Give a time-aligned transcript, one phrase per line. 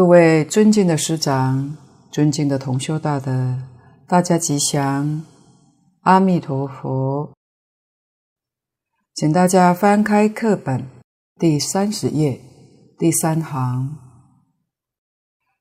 [0.00, 1.76] 各位尊敬的师长，
[2.10, 3.58] 尊敬的同修大德，
[4.08, 5.22] 大家吉祥，
[6.00, 7.34] 阿弥陀佛。
[9.14, 10.88] 请大家翻开课本
[11.38, 12.40] 第三十页
[12.98, 13.98] 第三行，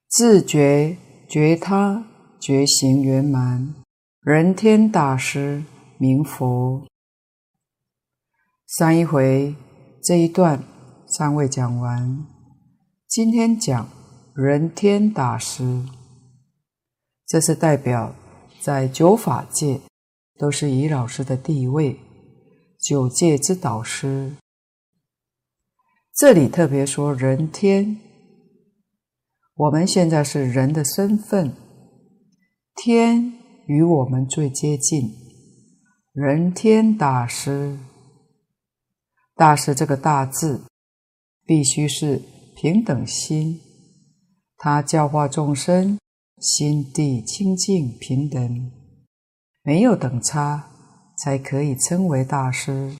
[0.07, 0.95] 自觉
[1.27, 2.05] 觉他
[2.39, 3.75] 觉行圆满，
[4.21, 5.65] 人天大师
[5.97, 6.87] 名佛。
[8.65, 9.53] 上一回
[10.01, 10.63] 这一段
[11.09, 12.25] 尚未讲完，
[13.05, 13.98] 今天讲。
[14.35, 15.83] 人天大师，
[17.25, 18.13] 这是代表
[18.61, 19.81] 在九法界
[20.37, 21.99] 都是以老师的地位，
[22.79, 24.33] 九界之导师。
[26.15, 27.99] 这里特别说人天，
[29.55, 31.53] 我们现在是人的身份，
[32.75, 33.33] 天
[33.65, 35.11] 与我们最接近，
[36.13, 37.77] 人天大师，
[39.35, 40.61] 大师这个大字，
[41.45, 42.21] 必须是
[42.55, 43.59] 平等心。
[44.61, 45.97] 他教化众生，
[46.37, 48.69] 心地清净平等，
[49.63, 50.67] 没有等差，
[51.17, 52.97] 才可以称为大师。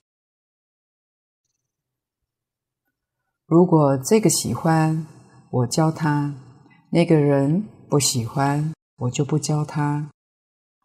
[3.44, 5.06] 如果这个喜欢，
[5.50, 6.32] 我教他；
[6.92, 10.08] 那个人不喜欢，我就不教他；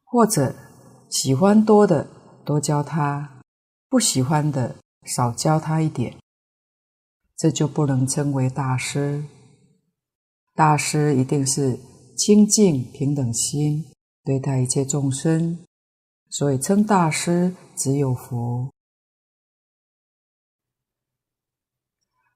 [0.04, 0.54] 或者
[1.10, 2.06] 喜欢多的
[2.44, 3.40] 多教他，
[3.88, 4.76] 不喜欢的
[5.06, 6.18] 少教他一点，
[7.38, 9.24] 这就不能称为大师。
[10.56, 11.78] 大师一定是
[12.16, 13.84] 清净平等心
[14.24, 15.60] 对待一切众生，
[16.30, 18.72] 所以称大师只有佛。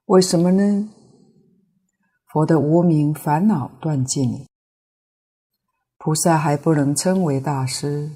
[0.04, 0.90] 为什么呢？
[2.26, 4.46] 佛的无明烦恼断尽，
[5.96, 8.10] 菩萨还不能称为大师，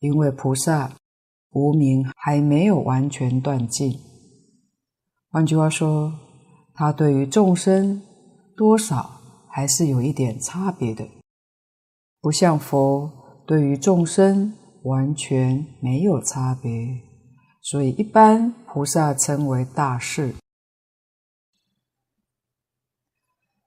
[0.00, 0.96] 因为菩萨
[1.50, 4.00] 无明还没有完全断尽。
[5.30, 6.12] 换句话说，
[6.74, 8.02] 他对于众生。
[8.62, 11.04] 多少还是有一点差别的，
[12.20, 13.10] 不像佛
[13.44, 16.70] 对于众生完全没有差别，
[17.60, 20.36] 所以一般菩萨称为大士。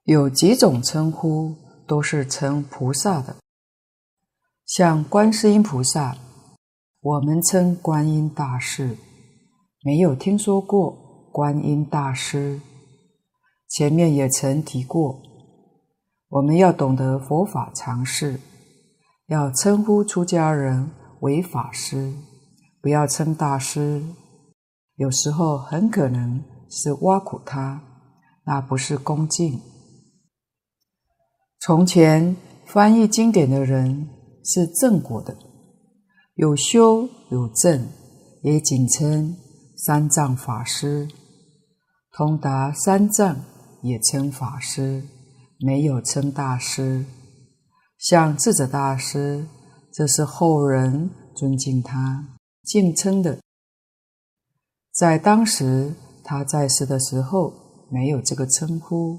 [0.04, 1.54] 有几种称呼
[1.86, 3.36] 都是称菩萨的，
[4.64, 6.16] 像观世音菩萨，
[7.02, 8.96] 我们称观音大士，
[9.84, 12.58] 没有听说过观音大师。
[13.68, 15.20] 前面也曾提过，
[16.28, 18.40] 我们要懂得佛法常识，
[19.26, 20.90] 要称呼出家人
[21.20, 22.14] 为法师，
[22.80, 24.02] 不要称大师。
[24.94, 27.82] 有时候很可能是挖苦他，
[28.44, 29.60] 那不是恭敬。
[31.58, 34.08] 从前翻译经典的人
[34.44, 35.36] 是正果的，
[36.34, 37.88] 有修有证，
[38.42, 39.36] 也仅称
[39.76, 41.08] 三藏法师，
[42.12, 43.36] 通达三藏。
[43.86, 45.02] 也称法师，
[45.60, 47.04] 没有称大师。
[47.98, 49.46] 像智者大师，
[49.92, 53.38] 这是后人尊敬他、敬称的。
[54.92, 57.52] 在当时他在世的时候，
[57.90, 59.18] 没有这个称呼，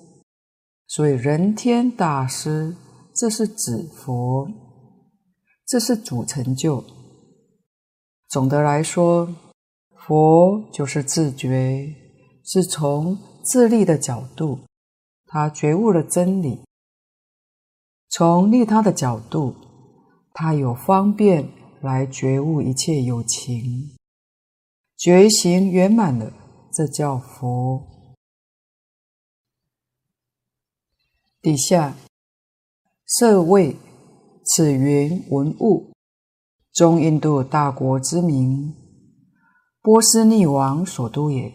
[0.87, 2.75] 所以人天大师，
[3.15, 4.47] 这是指佛，
[5.65, 6.83] 这是主成就。
[8.29, 9.27] 总的来说，
[9.95, 11.95] 佛就是自觉，
[12.43, 13.17] 是从。
[13.49, 14.59] 自利的角度，
[15.25, 16.65] 他觉悟了真理；
[18.09, 19.55] 从利他的角度，
[20.33, 21.49] 他有方便
[21.81, 23.95] 来觉悟一切有情，
[24.97, 26.33] 觉行圆满了，
[26.73, 27.87] 这叫佛。
[31.41, 31.95] 底下
[33.05, 33.77] 舍卫
[34.43, 35.93] 此云文物，
[36.73, 38.75] 中印度大国之名，
[39.81, 41.53] 波斯匿王所都也。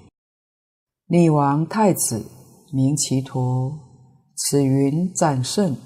[1.13, 2.25] 匿王太子
[2.73, 3.79] 名其陀，
[4.35, 5.77] 此云战胜。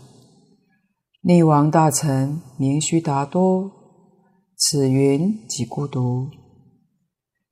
[1.25, 3.69] 匿王大臣名须达多，
[4.57, 6.29] 此云给孤独。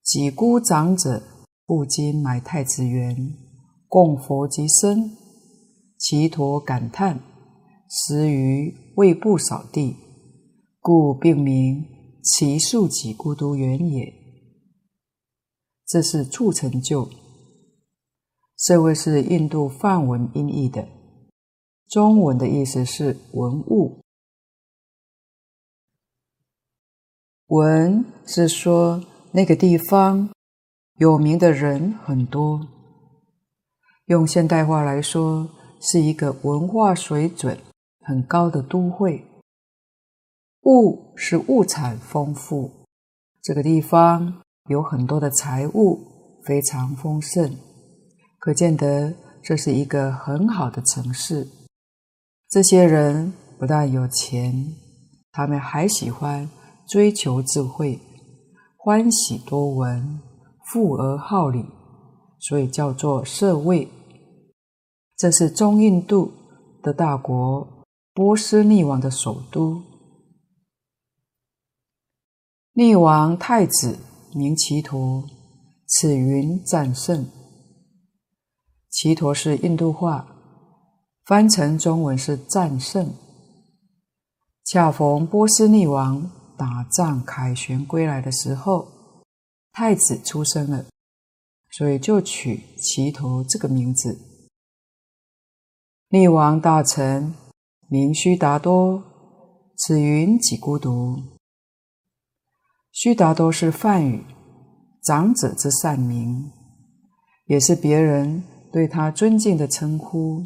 [0.05, 1.21] 给孤长者
[1.67, 3.35] 不今买太子园，
[3.89, 5.11] 供佛及僧。
[5.99, 7.19] 其陀感叹：
[7.91, 9.97] 施于未布扫地，
[10.79, 11.85] 故并名
[12.23, 14.15] 其树给孤独园也。
[15.89, 17.11] 这是处成就。
[18.57, 20.87] 这位是印度梵文音译的，
[21.89, 24.01] 中文的意思是“文物”。
[27.49, 30.31] 文是说那个地方
[30.99, 32.67] 有名的人很多，
[34.07, 37.59] 用现代话来说，是一个文化水准
[38.01, 39.25] 很高的都会。
[40.63, 42.71] 物是物产丰富，
[43.43, 47.55] 这个地方有很多的财物，非常丰盛。
[48.45, 49.11] 可见得
[49.43, 51.49] 这是一个很好的城市。
[52.51, 54.77] 这些人不但有钱，
[55.33, 56.51] 他们还喜欢
[56.87, 57.99] 追求智慧，
[58.77, 60.21] 欢喜多闻，
[60.67, 61.65] 富而好礼，
[62.39, 63.89] 所以叫做社卫。
[65.17, 66.31] 这是中印度
[66.83, 69.83] 的大国波斯匿王的首都。
[72.75, 73.99] 匿王太子
[74.35, 75.25] 名只陀，
[75.87, 77.27] 此云战胜。
[78.95, 80.25] 只陀是印度话，
[81.25, 83.13] 翻成中文是战胜。
[84.65, 88.87] 恰逢波斯匿王打仗凯旋归来的时候，
[89.73, 90.87] 太子出生了，
[91.73, 94.17] 所以就取只陀这个名字。
[96.11, 97.35] 匿王大臣
[97.89, 99.03] 名须达多，
[99.77, 101.21] 此云给孤独。
[102.93, 104.25] 须达多是梵语，
[105.03, 106.53] 长者之善名，
[107.47, 108.45] 也是别人
[108.75, 110.43] 对他尊敬的称呼。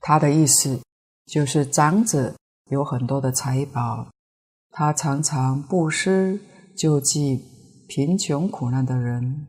[0.00, 0.80] 他的意思
[1.26, 2.34] 就是长者
[2.72, 4.10] 有很多的财宝，
[4.70, 6.40] 他常常布施
[6.76, 7.44] 救济
[7.86, 9.46] 贫穷苦难的人，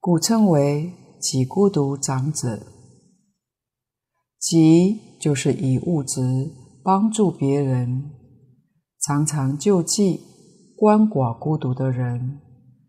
[0.00, 2.66] 故称为给孤独长者。
[4.40, 6.50] 给就是以物质
[6.82, 8.10] 帮助别人，
[9.02, 10.18] 常常救济
[10.78, 12.40] 鳏寡孤独的人，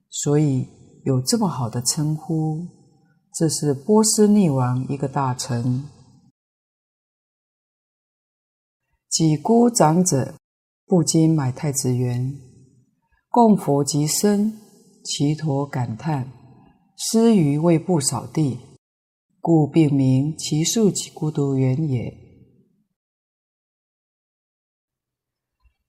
[0.09, 0.69] 所以
[1.03, 2.67] 有这么好的称呼。
[3.33, 5.83] 这是波斯匿王一个大臣。
[9.09, 10.35] 几孤长者
[10.85, 12.39] 不禁买太子园，
[13.29, 14.53] 供佛及僧，
[15.03, 16.31] 其陀感叹：
[16.95, 18.59] 施于为不扫地，
[19.39, 22.15] 故并名其树几孤独园也。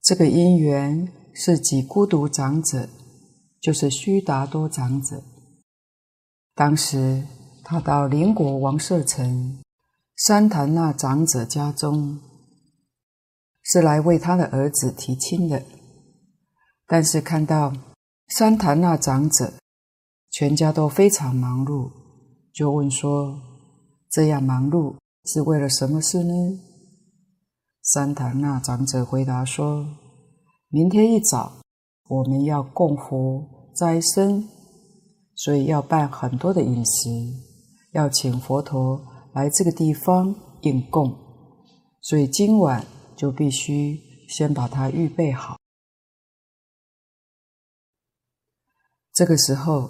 [0.01, 2.89] 这个因缘是几孤独长者，
[3.65, 5.23] 就是须达多长者。
[6.53, 7.23] 当时
[7.63, 9.57] 他到邻国王舍城
[10.15, 12.19] 三檀那长者家中。
[13.67, 15.63] 是来为他的儿子提亲的，
[16.85, 17.73] 但是看到
[18.27, 19.53] 三檀那长者
[20.29, 21.89] 全家都非常忙碌，
[22.53, 23.41] 就问说
[24.11, 26.33] ：“这样忙碌是为了什么事呢？”
[27.81, 29.87] 三檀那长者回答说
[30.69, 31.53] ：“明天一早
[32.07, 34.47] 我们要供佛斋僧，
[35.35, 37.09] 所以要办很多的饮食，
[37.91, 39.01] 要请佛陀
[39.33, 41.13] 来这个地方应供，
[42.01, 45.57] 所以今晚。”就必须先把它预备好。
[49.13, 49.89] 这个时候，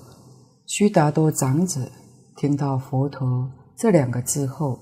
[0.67, 1.89] 须达多长者
[2.37, 4.79] 听到“佛陀”这两个字后，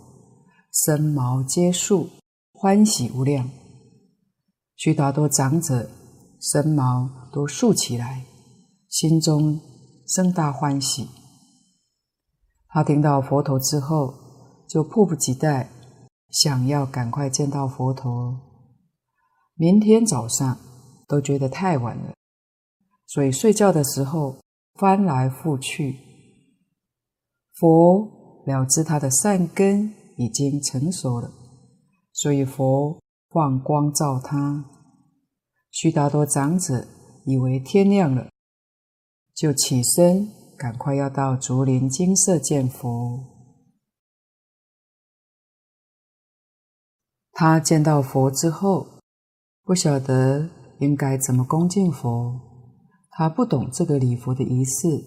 [0.85, 2.09] 身毛皆竖，
[2.51, 3.49] 欢喜无量。
[4.75, 5.89] 须达多长者
[6.41, 8.25] 身毛都竖起来，
[8.93, 9.59] 心中
[10.07, 11.09] 生大欢喜。
[12.67, 14.13] 他听到佛陀之后，
[14.69, 15.67] 就迫不及待。
[16.29, 18.39] 想要赶快见到佛陀，
[19.55, 20.59] 明天早上
[21.07, 22.13] 都觉得太晚了，
[23.07, 24.37] 所以睡觉的时候
[24.75, 25.97] 翻来覆去。
[27.53, 31.31] 佛了知他的善根已经成熟了，
[32.11, 34.65] 所以佛放光照他。
[35.71, 36.85] 须达多长者
[37.25, 38.29] 以为天亮了，
[39.33, 43.19] 就起身赶快要到竹林精舍见佛。
[47.31, 48.99] 他见到佛之后，
[49.63, 50.49] 不晓得
[50.79, 52.39] 应该怎么恭敬佛，
[53.09, 55.03] 他不懂这个礼佛的仪式。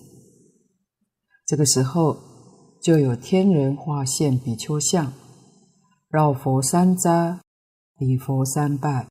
[1.47, 2.16] 这个时候，
[2.83, 5.12] 就有天人化现比丘像，
[6.09, 7.38] 绕佛三匝，
[7.99, 9.06] 礼佛三拜。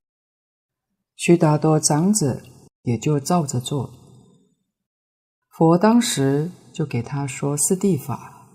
[1.15, 2.41] 须达多长者
[2.81, 4.04] 也就照着做。
[5.57, 8.49] 佛当时就给他说四谛法，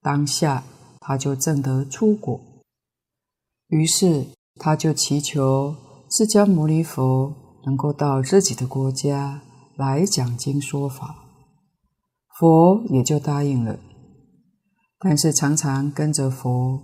[0.00, 0.62] 当下
[1.00, 2.40] 他就证得初果。
[3.66, 5.74] 于是，他就祈求
[6.08, 7.34] 释迦牟尼佛
[7.64, 9.42] 能够到自己的国家
[9.76, 11.16] 来讲经说法，
[12.38, 13.80] 佛也就答应了。
[15.00, 16.80] 但是，常常跟着佛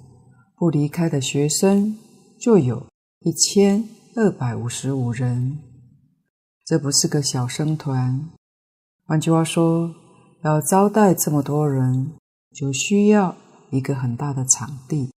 [0.56, 1.96] 不离开的学生
[2.40, 2.84] 就有
[3.20, 5.60] 一千二百五十五人，
[6.66, 8.28] 这不是个小僧团。
[9.04, 9.94] 换句话说，
[10.42, 12.16] 要招待这么多人，
[12.54, 13.36] 就需要
[13.70, 15.12] 一个很大的场地。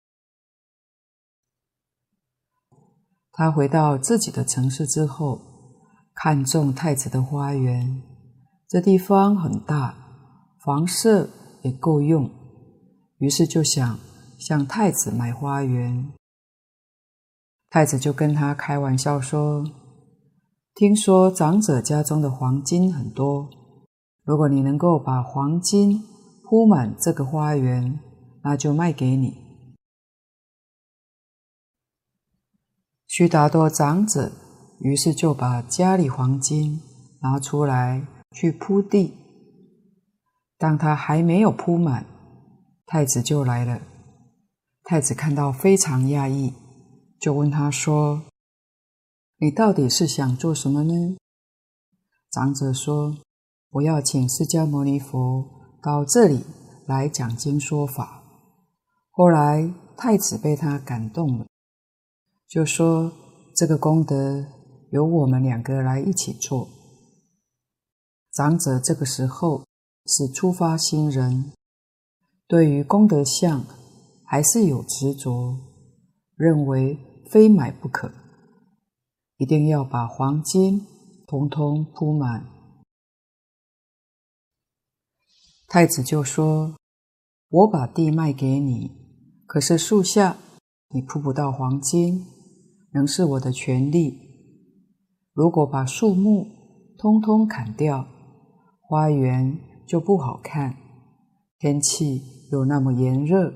[3.33, 5.41] 他回到自己的城市之后，
[6.15, 8.03] 看中太子的花园，
[8.69, 9.95] 这地方很大，
[10.65, 11.29] 房舍
[11.63, 12.31] 也够用，
[13.19, 13.99] 于是就想
[14.39, 16.13] 向太子买花园。
[17.69, 19.65] 太子就跟他开玩笑说
[20.75, 23.49] ：“听说长者家中的黄金很多，
[24.25, 26.03] 如果你能够把黄金
[26.45, 27.99] 铺满这个花园，
[28.45, 29.37] 那就卖给你。
[33.07, 34.33] 须达多长者
[34.81, 36.81] 于是就把家里黄金
[37.21, 39.15] 拿出来去铺地。
[40.57, 42.07] 当他还没有铺满，
[42.87, 43.83] 太子就来了。
[44.85, 46.55] 太子看到非常讶异，
[47.19, 48.23] 就问他说
[49.39, 51.17] ：“你到底是想做什么呢？”
[52.31, 53.17] 长者说
[53.73, 55.45] ：“我要请释迦牟尼佛
[55.83, 56.45] 到这里
[56.87, 58.23] 来讲经说法。”
[59.13, 61.47] 后来太子被他感动了，
[62.49, 63.13] 就说
[63.55, 64.47] ：“这个功德
[64.91, 66.69] 由我们两个来一起做。”
[68.33, 69.65] 长者这个时候
[70.07, 71.53] 是初发心人，
[72.49, 73.65] 对于功德相。
[74.25, 75.59] 还是有执着，
[76.37, 76.99] 认为
[77.31, 78.11] 非买不可，
[79.37, 80.87] 一定要把黄金
[81.27, 82.47] 通通铺满。
[85.75, 86.77] 太子就说
[87.49, 88.91] ：“我把地卖给你，
[89.47, 90.37] 可是树下
[90.91, 92.27] 你铺不到黄金，
[92.91, 94.19] 仍是我的权利。
[95.33, 96.47] 如果把树木
[96.99, 98.07] 通通砍掉，
[98.83, 100.77] 花园就不好看，
[101.59, 102.21] 天气
[102.53, 103.55] 又那么炎热。”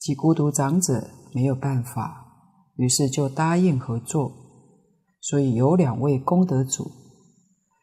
[0.00, 2.24] 吉孤独长者没有办法，
[2.76, 4.32] 于是就答应合作。
[5.20, 6.90] 所以有两位功德主，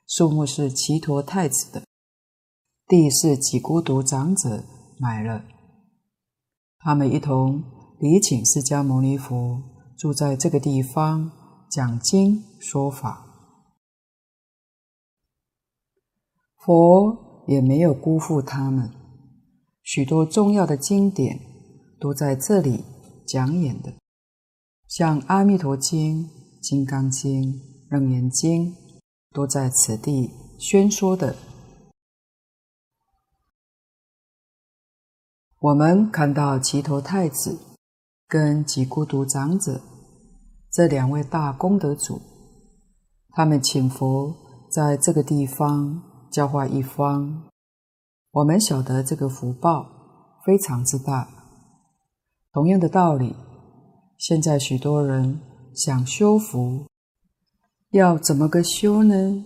[0.08, 1.84] 树木是只陀太子的，
[2.92, 4.66] 地是几孤独长者
[5.00, 5.46] 买了。
[6.80, 7.64] 他们一同
[8.00, 9.64] 礼请释迦牟尼佛
[9.98, 11.32] 住在这个地方
[11.70, 13.26] 讲经说法。
[16.58, 18.92] 佛也没有辜负他们，
[19.82, 21.40] 许多重要的经典。
[21.98, 22.84] 都在这里
[23.28, 23.94] 讲演的，
[24.88, 26.24] 像《阿弥陀经》
[26.60, 27.44] 《金刚经》
[27.92, 28.72] 《楞严经》，
[29.32, 31.36] 都在此地宣说的。
[35.62, 37.60] 我们看到只陀太子
[38.28, 39.80] 跟吉孤独长者
[40.72, 42.20] 这两位大功德主，
[43.30, 44.36] 他们请佛
[44.72, 46.02] 在这个地方
[46.32, 47.44] 教化一方，
[48.32, 49.86] 我们晓得这个福报
[50.44, 51.30] 非常之大。
[52.52, 53.36] 同样的道理，
[54.18, 55.42] 现在许多人
[55.76, 56.88] 想修福，
[57.92, 59.46] 要怎么个修呢？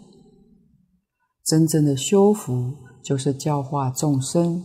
[1.43, 2.71] 真正的修福
[3.03, 4.63] 就是教化众生。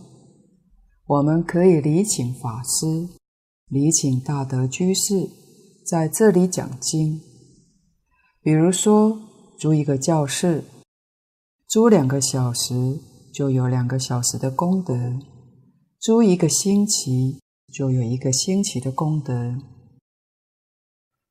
[1.11, 3.09] 我们可以礼请法师，
[3.67, 5.29] 礼请大德居士
[5.85, 7.19] 在这里讲经。
[8.41, 9.19] 比如说，
[9.59, 10.63] 租一个教室，
[11.67, 12.97] 租两个小时
[13.33, 14.95] 就有两个小时的功德；
[15.99, 17.39] 租一个星期。
[17.73, 19.55] 就有一个星期的功德。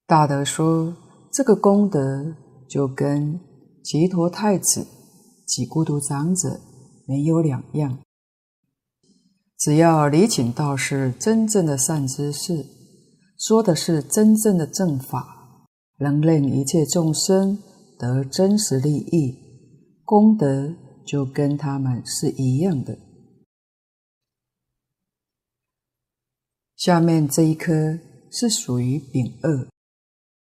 [0.07, 0.97] 大德说，
[1.31, 2.35] 这个功德
[2.67, 3.39] 就跟
[3.85, 4.87] 只陀太子、
[5.47, 6.59] 及孤独长者
[7.07, 7.99] 没有两样。
[9.61, 12.65] 只要礼请到是真正的善知识，
[13.39, 15.67] 说的是真正的正法，
[15.99, 17.59] 能令一切众生
[17.99, 19.37] 得真实利益，
[20.03, 20.75] 功德
[21.07, 22.99] 就跟他们是一样的。
[26.75, 27.99] 下面这一颗
[28.31, 29.69] 是属于丙二，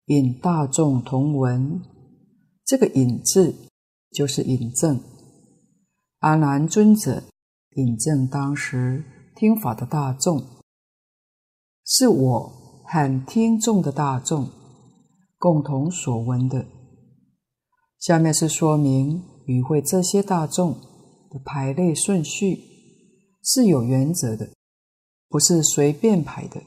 [0.08, 1.80] 引大众同闻。
[2.66, 3.54] 这个引字
[4.10, 5.00] 就是引证。
[6.22, 7.22] 阿难尊者
[7.76, 9.04] 引证当时
[9.36, 10.42] 听法的大众，
[11.86, 14.50] 是我和听众的大众
[15.38, 16.66] 共同所闻的。
[18.00, 20.74] 下面是说明与会这些大众
[21.30, 22.62] 的排列顺序
[23.44, 24.50] 是有原则的。
[25.28, 26.62] 不是随便排的，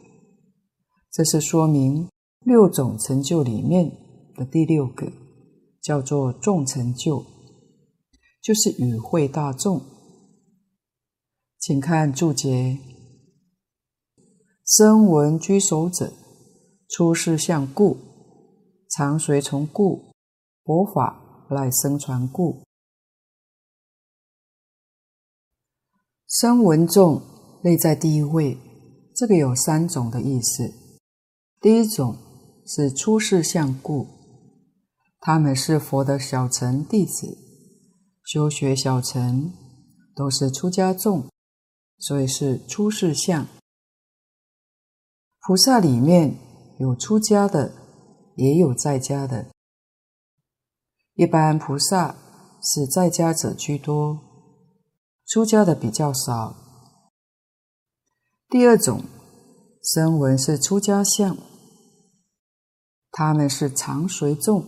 [1.11, 2.07] 这是说明
[2.45, 3.91] 六种成就里面
[4.35, 5.11] 的第六个，
[5.81, 7.25] 叫做众成就，
[8.43, 9.81] 就是与会大众。
[11.69, 12.79] 请看注解：
[14.65, 16.15] 声闻居首者，
[16.89, 17.99] 出世相故，
[18.89, 20.15] 常随从故，
[20.65, 22.63] 佛法赖声传故。
[26.27, 27.21] 声闻众。
[27.63, 28.57] 类在第一位，
[29.15, 30.73] 这个有三种的意思。
[31.61, 32.17] 第一种
[32.65, 34.07] 是出世相故，
[35.21, 37.37] 他们是佛的小乘弟子，
[38.25, 39.53] 修学小乘，
[40.15, 41.29] 都是出家众，
[41.99, 43.47] 所以是出世相。
[45.41, 46.37] 菩萨里面
[46.79, 47.73] 有出家的，
[48.37, 49.47] 也有在家的。
[51.15, 52.15] 一般菩萨
[52.63, 54.21] 是在家者居多，
[55.27, 56.55] 出家的比较少。
[58.49, 59.03] 第二种
[59.83, 61.37] 声闻是出家相，
[63.11, 64.65] 他们是常随众，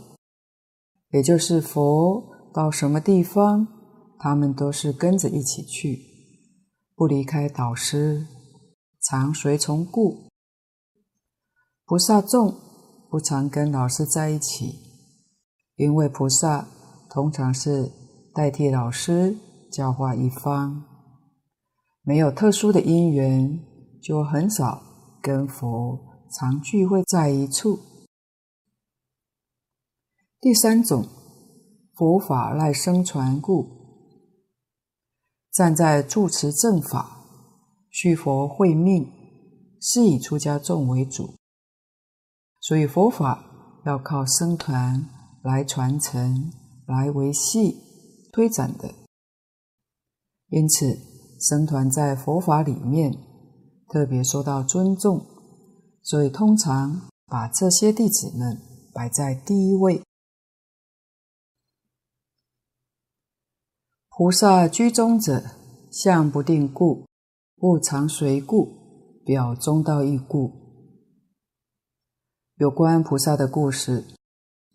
[1.11, 3.68] 也就是佛到什么地方，
[4.18, 6.10] 他们都是跟着一起去。
[7.00, 8.26] 不离开导师，
[9.00, 10.28] 常随从故。
[11.86, 12.54] 菩萨众
[13.08, 14.74] 不常跟老师在一起，
[15.76, 16.68] 因为菩萨
[17.08, 17.90] 通常是
[18.34, 19.34] 代替老师
[19.72, 20.84] 教化一方，
[22.02, 23.58] 没有特殊的因缘，
[24.02, 24.82] 就很少
[25.22, 25.98] 跟佛
[26.38, 27.78] 常聚会在一处。
[30.38, 31.08] 第三种，
[31.94, 33.79] 佛法赖声传故。
[35.52, 37.26] 站在住持正法，
[37.90, 39.10] 续佛慧命，
[39.80, 41.34] 是以出家众为主，
[42.60, 45.08] 所以佛法要靠僧团
[45.42, 46.52] 来传承、
[46.86, 47.76] 来维系、
[48.32, 48.94] 推展的。
[50.50, 50.98] 因此，
[51.40, 53.12] 僧团在佛法里面
[53.88, 55.26] 特别受到尊重，
[56.02, 58.56] 所以通常把这些弟子们
[58.94, 60.02] 摆在第一位。
[64.20, 65.42] 菩萨居中者，
[65.90, 67.06] 相不定故，
[67.56, 68.68] 不常随故，
[69.24, 70.52] 表中道义故。
[72.56, 74.04] 有关菩萨的故事，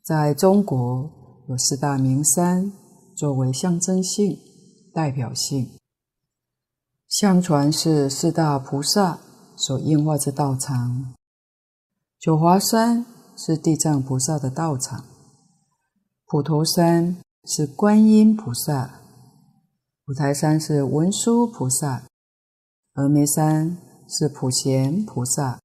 [0.02, 2.74] 在中国有四大名山
[3.16, 4.36] 作为象征性、
[4.92, 5.70] 代表性。
[7.08, 9.20] 相传是四大菩萨
[9.56, 11.14] 所应化之道场。
[12.20, 13.06] 九华山
[13.38, 15.06] 是地藏菩萨的道场，
[16.26, 19.02] 普陀山是观音菩萨。
[20.08, 22.04] 五台山是文殊菩萨，
[22.94, 23.76] 峨眉山
[24.08, 25.60] 是普贤菩萨。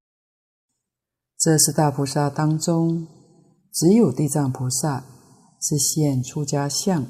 [1.36, 3.06] 这四大菩萨当中，
[3.70, 5.04] 只有地藏菩萨
[5.60, 7.06] 是现出家相，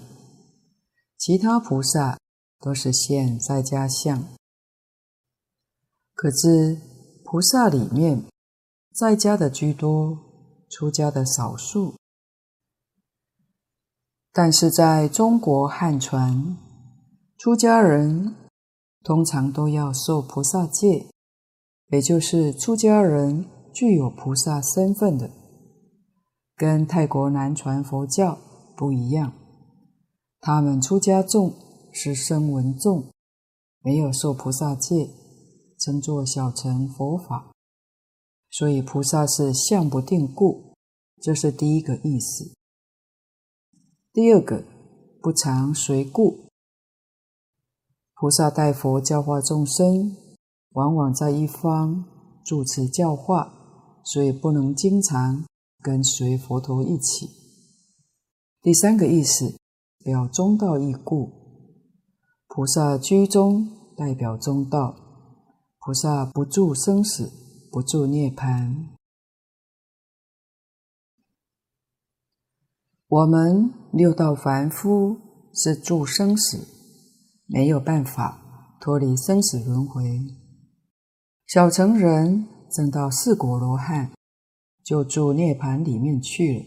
[1.17, 2.19] 其他菩萨
[2.59, 4.25] 都是现在家相。
[6.13, 6.81] 可知
[7.25, 8.25] 菩萨里面，
[8.93, 10.19] 在家的居多，
[10.69, 11.95] 出家的少数。
[14.33, 16.57] 但是在中国汉传，
[17.41, 18.37] 出家人
[19.03, 21.07] 通常都要受菩萨戒，
[21.89, 25.31] 也就是出家人具有菩萨身份的，
[26.55, 28.39] 跟泰国南传佛教
[28.77, 29.33] 不一样。
[30.39, 31.55] 他们出家众
[31.91, 33.11] 是声闻众，
[33.81, 35.09] 没有受菩萨戒，
[35.79, 37.51] 称作小乘佛法。
[38.51, 40.75] 所以菩萨是相不定故，
[41.23, 42.53] 这是第一个意思。
[44.13, 44.63] 第二个
[45.23, 46.50] 不常随故。
[48.21, 50.15] 菩萨代佛教化众生，
[50.73, 52.05] 往往在一方
[52.45, 53.51] 住持教化，
[54.05, 55.47] 所以不能经常
[55.83, 57.31] 跟随佛陀一起。
[58.61, 59.57] 第三个意思，
[60.05, 61.33] 表中道义故。
[62.47, 64.95] 菩萨居中，代表中道。
[65.79, 67.33] 菩萨不住生死，
[67.73, 68.89] 不住涅槃。
[73.09, 75.17] 我们六道凡夫
[75.55, 76.80] 是住生死。
[77.53, 80.05] 没有办法脱离生死轮回。
[81.47, 84.13] 小乘人证到四果罗汉，
[84.85, 86.65] 就住涅槃里面去了。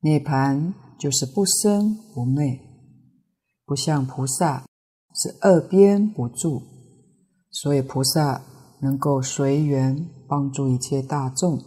[0.00, 2.58] 涅槃就是不生不灭，
[3.66, 4.64] 不像菩萨
[5.14, 6.62] 是二边不住，
[7.50, 8.42] 所以菩萨
[8.80, 11.62] 能够随缘帮助一切大众。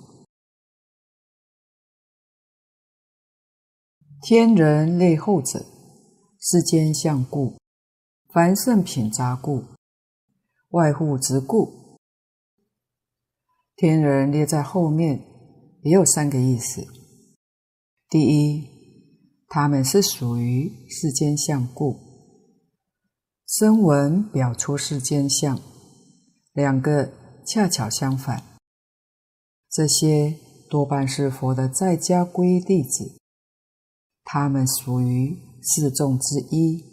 [4.23, 5.63] 天人类后者，
[6.39, 7.61] 世间相故。
[8.33, 9.65] 凡圣品杂故，
[10.69, 11.99] 外护之故，
[13.75, 15.21] 天人列在后面，
[15.81, 16.87] 也有三个意思。
[18.07, 18.69] 第一，
[19.49, 21.99] 他们是属于世间相故，
[23.45, 25.59] 声闻表出世间相，
[26.53, 27.11] 两个
[27.45, 28.41] 恰巧相反。
[29.69, 30.37] 这些
[30.69, 33.17] 多半是佛的在家皈依弟子，
[34.23, 36.90] 他们属于四众之一。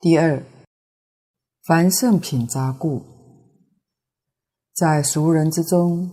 [0.00, 0.46] 第二，
[1.64, 3.02] 凡圣品杂故，
[4.72, 6.12] 在俗人之中，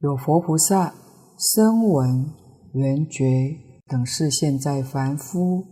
[0.00, 0.92] 有佛菩萨、
[1.38, 2.30] 声闻、
[2.74, 5.64] 缘觉等示现在凡夫，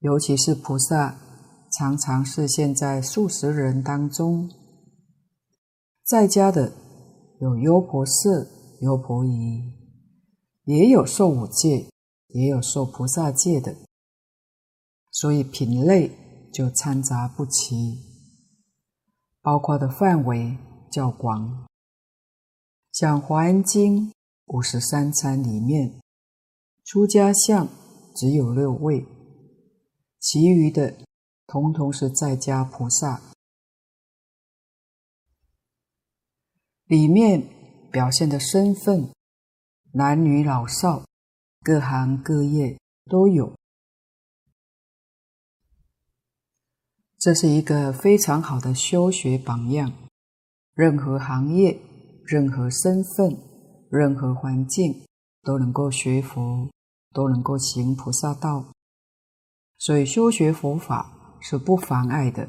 [0.00, 1.18] 尤其是菩萨，
[1.72, 4.50] 常常示现在数十人当中。
[6.04, 6.70] 在家的
[7.40, 8.46] 有优婆塞、
[8.82, 9.62] 优婆夷，
[10.64, 11.86] 也有受五戒，
[12.28, 13.74] 也有受菩萨戒的，
[15.10, 16.10] 所以品类。
[16.54, 17.98] 就参杂不齐，
[19.42, 20.56] 包括的范围
[20.88, 21.66] 较广。
[22.92, 24.10] 像《华严经》
[24.44, 26.00] 五十三参里面，
[26.84, 27.66] 出家相
[28.14, 29.04] 只有六位，
[30.20, 30.96] 其余的
[31.48, 33.20] 通通是在家菩萨。
[36.84, 37.42] 里面
[37.90, 39.10] 表现的身份，
[39.94, 41.04] 男女老少，
[41.64, 43.52] 各行各业都有。
[47.24, 49.90] 这是一个非常好的修学榜样。
[50.74, 51.80] 任何行业、
[52.22, 53.34] 任何身份、
[53.88, 55.06] 任何环境，
[55.42, 56.68] 都能够学佛，
[57.14, 58.66] 都能够行菩萨道。
[59.78, 62.46] 所以修学佛法是不妨碍的，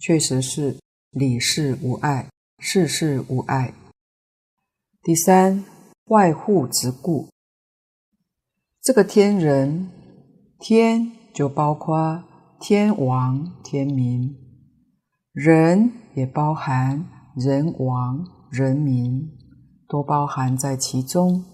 [0.00, 0.78] 确实是
[1.10, 3.74] 理事无碍，事事无碍。
[5.02, 5.66] 第三，
[6.06, 7.28] 外护之故，
[8.80, 9.90] 这个天人，
[10.58, 12.24] 天就包括
[12.60, 14.36] 天王、天民，
[15.32, 19.30] 人也包含人王、人民，
[19.88, 21.44] 都包含在其中。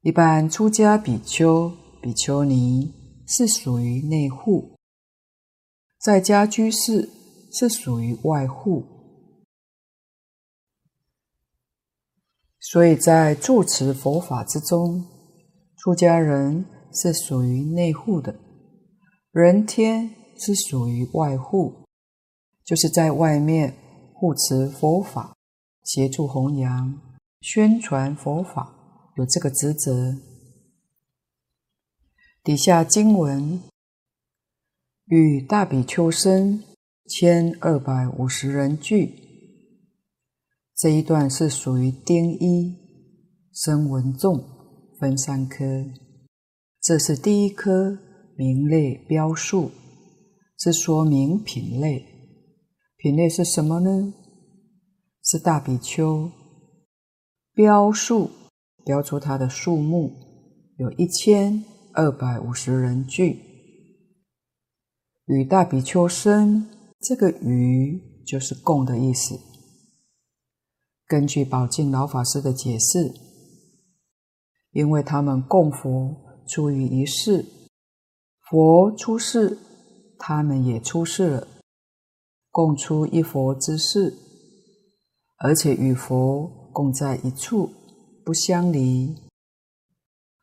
[0.00, 2.94] 一般出家比丘、比丘尼
[3.26, 4.78] 是属于内护，
[6.00, 7.10] 在家居士
[7.52, 8.86] 是属于外护，
[12.58, 15.04] 所以在住持佛法之中，
[15.76, 18.34] 出家人是属于内护的，
[19.32, 21.84] 人天是属于外护，
[22.64, 23.76] 就是在外面
[24.12, 25.36] 护持佛法，
[25.84, 27.00] 协助弘扬、
[27.40, 28.76] 宣传佛法。
[29.16, 30.16] 有这个职责。
[32.42, 33.60] 底下经文
[35.06, 36.62] 与大比丘僧
[37.06, 39.14] 千二百五十人俱，
[40.74, 42.76] 这一段是属于丁一
[43.52, 44.42] 声闻众
[44.98, 45.84] 分三科，
[46.80, 47.98] 这是第一科
[48.40, 49.70] 名类标数，
[50.56, 52.02] 是说明品类。
[52.96, 54.14] 品类是什么呢？
[55.22, 56.32] 是大比丘
[57.52, 58.30] 标数。
[58.82, 60.10] 标出它的数目
[60.78, 63.38] 有一千二百五十人俱，
[65.26, 66.66] 与大比丘生，
[66.98, 69.38] 这个与就是共的意思。
[71.06, 73.12] 根据宝静老法师的解释，
[74.72, 76.16] 因为他们供佛
[76.48, 77.44] 出于一世，
[78.50, 79.58] 佛出世，
[80.18, 81.46] 他们也出世了，
[82.50, 84.18] 共出一佛之世，
[85.36, 87.70] 而且与佛共在一处。
[88.24, 89.14] 不相离，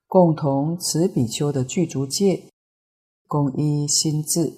[0.07, 2.45] 共同持比丘的具足戒，
[3.27, 4.53] 共一心志，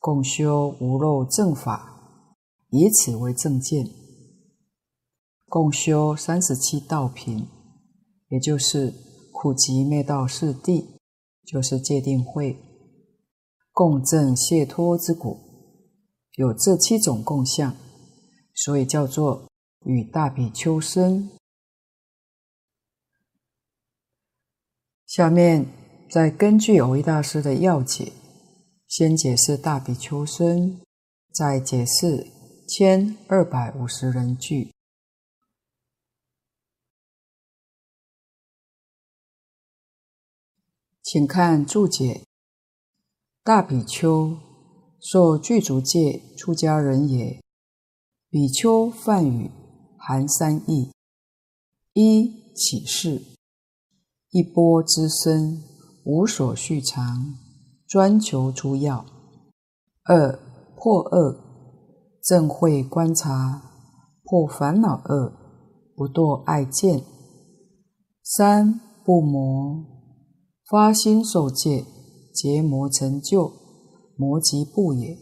[0.00, 2.34] 共修无漏正法，
[2.70, 3.88] 以此为正见，
[5.48, 7.46] 共修三十七道品，
[8.28, 8.92] 也就是
[9.32, 10.84] 苦集灭道四谛，
[11.44, 12.56] 就是戒定慧，
[13.72, 15.36] 共振解脱之果，
[16.36, 17.74] 有这七种共相，
[18.54, 19.48] 所以叫做
[19.84, 21.30] 与大比丘僧。
[25.06, 25.66] 下面
[26.10, 28.12] 再根据蕅益大师的要解，
[28.86, 30.80] 先解释大比丘僧，
[31.32, 32.26] 再解释
[32.68, 34.70] 千二百五十人句。
[41.02, 42.22] 请看注解：
[43.44, 44.36] 大比丘，
[45.00, 47.40] 受具足戒出家人也。
[48.30, 49.50] 比丘梵语
[49.98, 50.92] 含三义：
[51.92, 53.20] 一起事。
[54.30, 55.60] 一波之身，
[56.04, 57.34] 无所续常，
[57.88, 59.04] 专求诸要；
[60.04, 60.38] 二
[60.76, 61.36] 破恶，
[62.22, 63.60] 正会观察，
[64.22, 65.32] 破烦恼恶，
[65.96, 67.00] 不堕爱见；
[68.22, 69.84] 三不魔，
[70.70, 71.84] 发心受戒，
[72.32, 73.52] 结魔成就，
[74.16, 75.16] 魔即不也。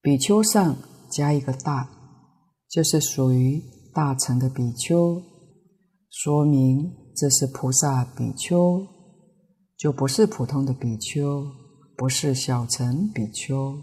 [0.00, 0.76] 比丘上
[1.10, 1.90] 加一个大，
[2.68, 3.62] 就是属于。
[3.94, 5.22] 大乘的比丘，
[6.10, 8.84] 说明这是菩萨比丘，
[9.76, 11.46] 就不是普通的比丘，
[11.96, 13.80] 不是小乘比丘。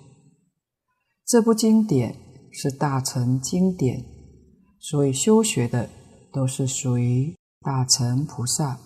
[1.26, 2.14] 这部经典
[2.52, 4.04] 是大乘经典，
[4.82, 5.90] 所以修学的
[6.34, 8.78] 都是属于大乘菩萨。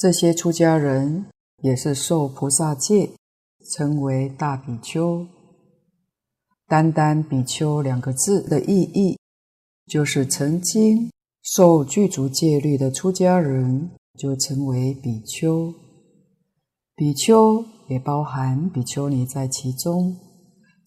[0.00, 1.26] 这些出家人
[1.62, 3.10] 也是受菩萨戒，
[3.70, 5.26] 称为大比丘。
[6.66, 9.18] 单单“比丘”两个字的意义，
[9.84, 11.10] 就是曾经
[11.42, 15.74] 受具足戒律的出家人，就称为比丘。
[16.96, 20.16] 比丘也包含比丘尼在其中，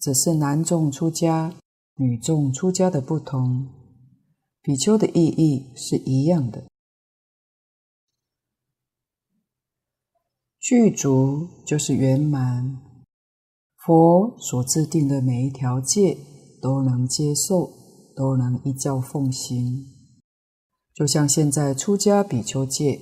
[0.02, 1.54] 只是男众出家、
[1.98, 3.68] 女众出家的不同。
[4.64, 6.64] 比丘的意义是一样的。
[10.64, 12.80] 具足就是圆满。
[13.86, 16.18] 佛所制定的每一条戒
[16.62, 17.70] 都能接受，
[18.16, 19.86] 都能依教奉行。
[20.94, 23.02] 就像现在出家比丘戒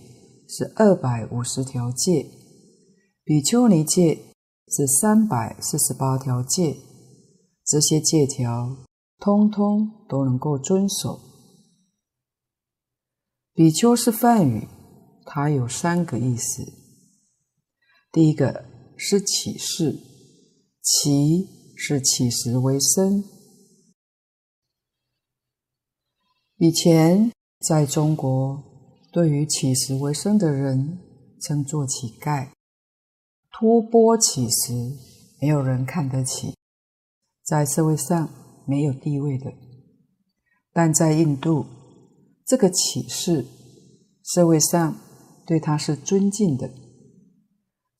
[0.49, 2.25] 是二百五十条戒，
[3.23, 4.17] 比丘尼戒
[4.67, 6.77] 是三百四十八条戒，
[7.63, 8.75] 这些戒条
[9.19, 11.19] 通通都能够遵守。
[13.53, 14.67] 比丘是梵语，
[15.25, 16.80] 它有三个意思。
[18.11, 18.65] 第一个
[18.97, 19.97] 是起事，
[20.81, 21.47] 起
[21.77, 23.23] 是起时为生。
[26.57, 28.61] 以前在中国，
[29.13, 30.99] 对于起时为生的人，
[31.41, 32.49] 称作乞丐，
[33.49, 34.73] 托钵乞食，
[35.39, 36.53] 没有人看得起，
[37.45, 38.29] 在社会上
[38.67, 39.53] 没有地位的。
[40.73, 41.65] 但在印度，
[42.45, 43.45] 这个乞士，
[44.21, 44.97] 社会上
[45.47, 46.69] 对他是尊敬的。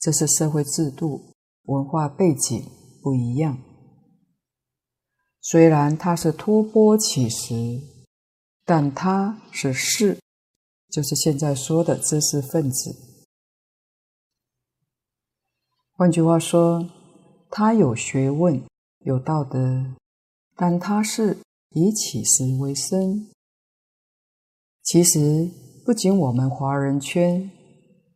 [0.02, 1.36] 这是社会制度、
[1.66, 2.60] 文化背景
[3.04, 3.62] 不一样。
[5.40, 7.54] 虽然他是托钵乞食，
[8.66, 10.18] 但他是士，
[10.90, 12.96] 就是现在说的知识分子。
[15.94, 16.90] 换句话说，
[17.52, 18.64] 他有学问、
[19.02, 19.96] 有道德，
[20.56, 21.38] 但他是
[21.70, 23.30] 以乞食为生。
[24.82, 25.52] 其实，
[25.86, 27.52] 不仅我们华人圈，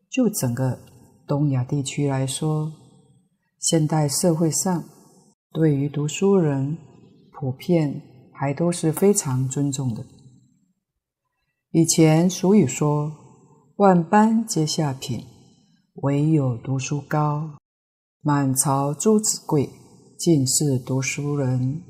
[0.09, 0.79] 就整个
[1.27, 2.71] 东亚地区来说，
[3.59, 4.83] 现代社会上
[5.51, 6.77] 对于读书人
[7.31, 8.01] 普遍
[8.33, 10.05] 还都是非常尊重的。
[11.71, 13.11] 以前俗语说
[13.77, 15.25] ：“万般皆下品，
[15.95, 17.57] 唯有读书高。
[18.21, 19.69] 满朝朱子贵，
[20.17, 21.83] 尽是读书人。”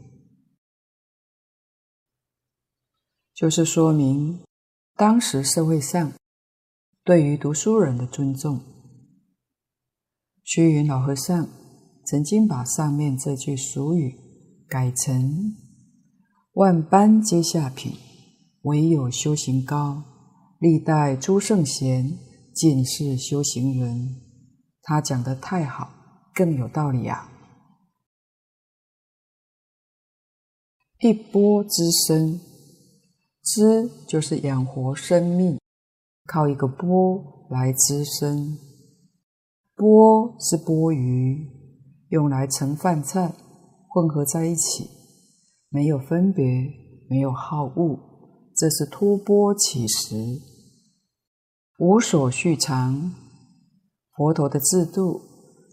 [3.36, 4.40] 就是说明。
[4.98, 6.14] 当时社会上
[7.04, 8.62] 对于读书人的尊重，
[10.46, 11.50] 虚云老和尚
[12.06, 14.16] 曾经把上面这句俗语
[14.70, 15.56] 改成
[16.54, 17.92] “万般皆下品，
[18.62, 20.04] 唯有修行高。
[20.60, 22.16] 历代诸圣贤
[22.54, 24.22] 尽是修行人。”
[24.84, 25.92] 他讲得太好，
[26.36, 27.28] 更有道理啊！
[31.00, 32.40] 一波之生。
[33.44, 35.60] 织就是养活生命，
[36.28, 38.58] 靠一个波来滋生。
[39.76, 41.50] 钵是钵盂，
[42.10, 43.34] 用来盛饭菜，
[43.90, 44.90] 混合在一起，
[45.70, 46.46] 没有分别，
[47.10, 48.00] 没有好恶，
[48.56, 50.16] 这是托钵乞食，
[51.80, 53.14] 无所蓄藏。
[54.16, 55.22] 佛陀的制度，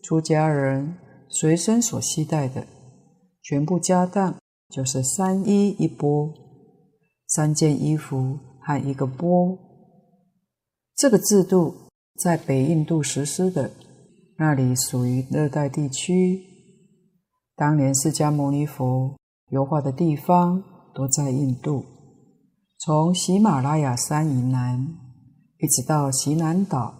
[0.02, 0.96] 出家人
[1.28, 2.66] 随身所携带的
[3.40, 4.36] 全部家当，
[4.68, 6.34] 就是三衣一钵。
[7.28, 9.56] 三件衣服和一个钵，
[10.96, 11.72] 这个制度
[12.20, 13.70] 在北印度实施的，
[14.42, 16.42] 那里属于热带地区。
[17.54, 19.16] 当年释迦牟尼佛
[19.50, 20.60] 游化的地方
[20.92, 21.84] 都在印度，
[22.76, 24.84] 从喜马拉雅山以南，
[25.58, 26.92] 一直到西南岛，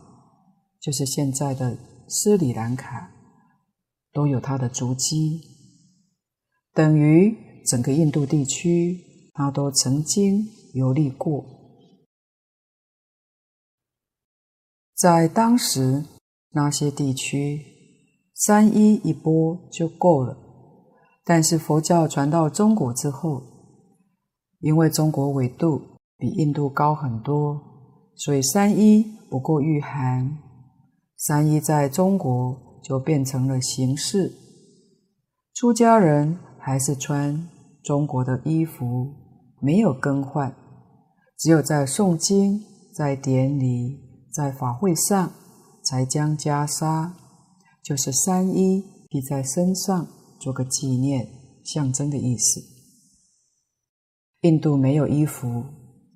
[0.81, 1.77] 就是现在的
[2.09, 3.11] 斯里兰卡，
[4.13, 5.41] 都有它的足迹，
[6.73, 9.01] 等于整个印度地区。
[9.35, 11.45] 他都曾经游历过，
[14.95, 16.05] 在当时
[16.53, 17.61] 那些地区，
[18.35, 20.37] 三衣一钵就够了。
[21.25, 23.43] 但是佛教传到中国之后，
[24.61, 25.81] 因为中国纬度
[26.19, 27.61] 比印度高很多，
[28.17, 30.39] 所以三衣不够御寒。
[31.17, 34.33] 三衣在中国就变成了形式，
[35.55, 37.49] 出家人还是穿
[37.83, 39.15] 中国的衣服。
[39.65, 40.53] 没有更换，
[41.39, 42.61] 只有在诵经、
[42.93, 43.97] 在典礼、
[44.33, 45.31] 在法会上，
[45.83, 47.13] 才将袈裟，
[47.83, 50.07] 就是三衣披在身上，
[50.41, 51.29] 做个纪念、
[51.65, 52.61] 象征的意思。
[54.43, 55.65] 印度没有衣服，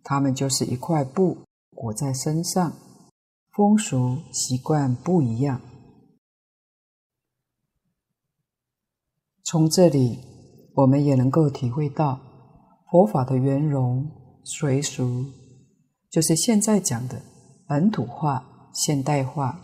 [0.02, 1.38] 他们就是一块布
[1.74, 2.72] 裹在身上，
[3.52, 5.60] 风俗习惯不一样。
[9.44, 10.20] 从这里，
[10.74, 12.20] 我们也能够体会到。
[12.88, 14.08] 佛法的圆融
[14.44, 15.26] 随俗，
[16.08, 17.20] 就是现在讲的
[17.66, 19.58] 本土化、现代化。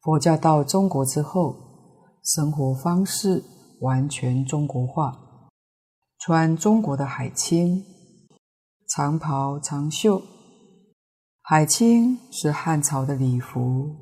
[0.00, 1.56] 佛教到中国之后，
[2.22, 3.42] 生活方式
[3.80, 5.18] 完全中国化，
[6.20, 7.84] 穿中国的海青，
[8.88, 10.22] 长袍长袖。
[11.42, 13.96] 海青是汉朝的礼服，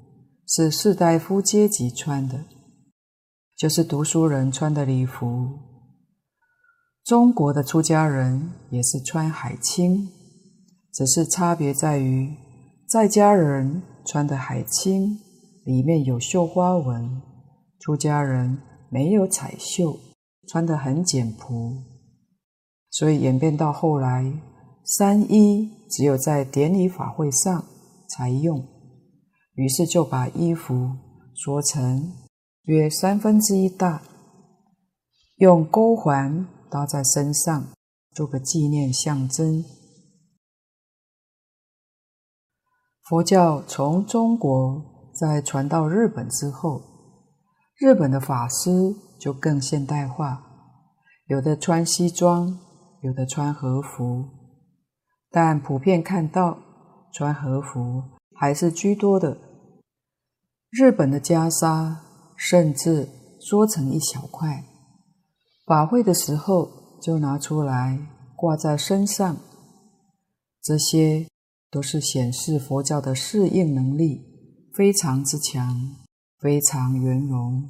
[0.46, 2.44] 是士大夫阶级穿的，
[3.56, 5.48] 就是读书人穿的礼服。
[7.02, 10.10] 中国的出家人也是穿海青，
[10.92, 12.36] 只是差别在于，
[12.88, 15.18] 在家人穿的海青
[15.64, 17.20] 里面有绣花纹，
[17.78, 19.98] 出家人没有彩绣，
[20.46, 21.76] 穿的很简朴，
[22.90, 24.32] 所以演变到后来，
[24.84, 27.64] 三衣只有在典礼法会上
[28.08, 28.66] 才用，
[29.54, 30.90] 于是就把衣服
[31.34, 32.12] 缩成
[32.62, 34.02] 约三分之一大，
[35.36, 36.46] 用钩环。
[36.70, 37.66] 搭在身上，
[38.14, 39.64] 做个纪念象征。
[43.08, 46.82] 佛教从中国在传到日本之后，
[47.78, 50.42] 日本的法师就更现代化，
[51.26, 52.58] 有的穿西装，
[53.00, 54.26] 有的穿和服，
[55.30, 56.58] 但普遍看到
[57.10, 58.02] 穿和服
[58.36, 59.38] 还是居多的。
[60.70, 61.96] 日本的袈裟
[62.36, 63.08] 甚至
[63.40, 64.64] 缩成一小块，
[65.64, 66.68] 法会的时候
[67.00, 67.98] 就拿出来
[68.36, 69.34] 挂在身上。
[70.62, 71.26] 这些
[71.70, 74.24] 都是显示佛教的适应能力
[74.74, 75.96] 非常之强，
[76.38, 77.68] 非常圆融，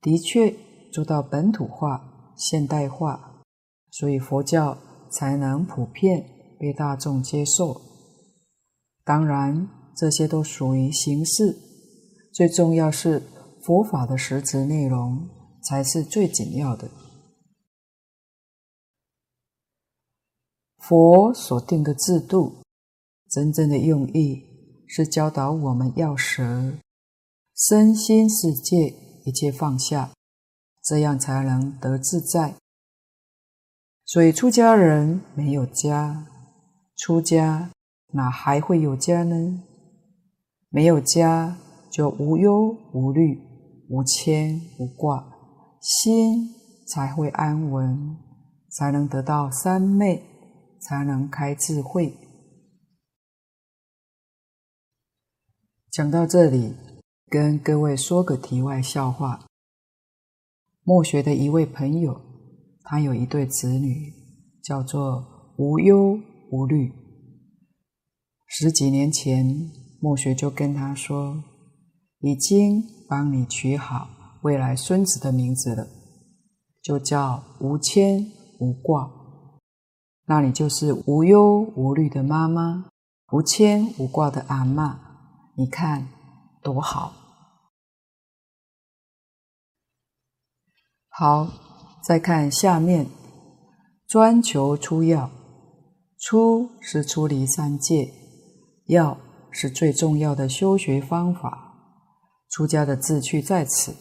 [0.00, 0.54] 的确
[0.92, 3.42] 做到本土化、现代化，
[3.90, 4.78] 所以佛教
[5.10, 6.24] 才能普遍
[6.58, 7.80] 被大众接受。
[9.04, 11.56] 当然，这些都属于形式。
[12.32, 13.22] 最重要是
[13.62, 15.28] 佛法的实质内容
[15.62, 16.90] 才是最紧要的。
[20.78, 22.62] 佛所定的制度，
[23.30, 24.42] 真正的用意
[24.86, 26.42] 是教导我们要舍
[27.54, 30.10] 身心世界一切放下，
[30.82, 32.54] 这样才能得自在。
[34.04, 36.26] 所以出家人没有家，
[36.96, 37.70] 出家
[38.12, 39.62] 哪还会有家呢？
[40.70, 41.58] 没有家。
[41.90, 43.40] 就无忧无虑，
[43.88, 45.26] 无牵无挂，
[45.80, 46.54] 心
[46.86, 48.16] 才会安稳，
[48.70, 50.22] 才能得到三昧，
[50.78, 52.14] 才能开智慧。
[55.90, 56.74] 讲到这里，
[57.30, 59.46] 跟各位说个题外笑话。
[60.84, 62.20] 末学的一位朋友，
[62.82, 64.12] 他有一对子女，
[64.62, 66.18] 叫做无忧
[66.50, 66.92] 无虑。
[68.46, 69.70] 十几年前，
[70.00, 71.42] 末学就跟他说。
[72.20, 74.08] 已经帮你取好
[74.42, 75.86] 未来孙子的名字了，
[76.82, 79.08] 就叫无牵无挂。
[80.26, 82.86] 那你就是无忧无虑的妈妈，
[83.30, 85.07] 无牵无挂的阿嬷。
[85.58, 86.06] 你看
[86.62, 87.12] 多好！
[91.08, 91.48] 好，
[92.04, 93.08] 再看下面，
[94.06, 95.28] 专求出要。
[96.20, 98.08] 出是出离三界，
[98.86, 99.18] 要
[99.50, 101.74] 是最重要的修学方法。
[102.48, 103.96] 出家的志趣在此，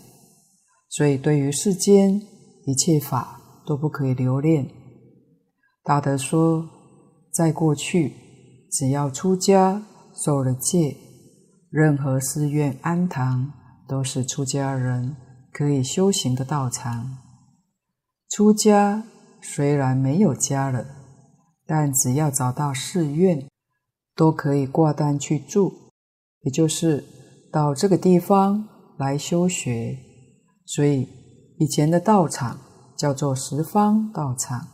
[0.90, 2.22] 所以对于世间
[2.68, 4.70] 一切法都不可以留恋。
[5.84, 6.70] 大德说，
[7.34, 8.14] 在过去，
[8.72, 9.84] 只要出家
[10.14, 10.96] 受了戒，
[11.70, 13.54] 任何寺院庵堂
[13.88, 15.16] 都是出家人
[15.52, 17.18] 可以修行的道场。
[18.30, 19.04] 出家
[19.42, 20.86] 虽然没有家了，
[21.66, 23.48] 但只要找到寺院，
[24.16, 25.74] 都可以挂单去住，
[26.42, 27.04] 也就是。
[27.50, 29.98] 到这个地方来修学，
[30.66, 31.08] 所以
[31.58, 32.60] 以前的道场
[32.98, 34.68] 叫做十方道场。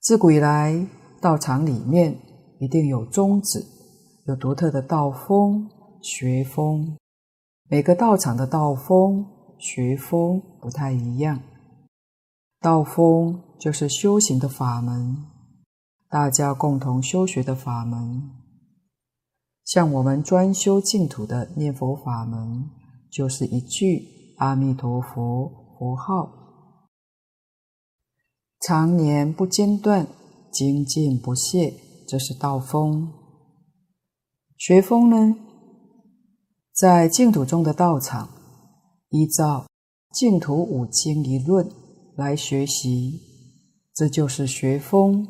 [0.00, 0.86] 自古以来，
[1.20, 2.18] 道场里面
[2.58, 3.64] 一定有宗旨，
[4.26, 5.70] 有独特的道风、
[6.02, 6.96] 学风。
[7.68, 9.26] 每个道场的道风、
[9.58, 11.40] 学风不太一样。
[12.60, 15.24] 道风就是修行的法门，
[16.08, 18.30] 大家共同修学的法门。
[19.64, 22.68] 像我们专修净土的念佛法门，
[23.10, 25.48] 就是一句阿弥陀佛
[25.78, 26.28] 佛号，
[28.60, 30.06] 常年不间断，
[30.52, 31.72] 精进不懈，
[32.08, 33.12] 这是道风。
[34.60, 35.36] 学风呢，
[36.70, 38.28] 在净土中的道场，
[39.08, 39.66] 依照
[40.12, 41.66] 净土五经一论
[42.14, 43.22] 来学习，
[43.94, 45.26] 这就是学风。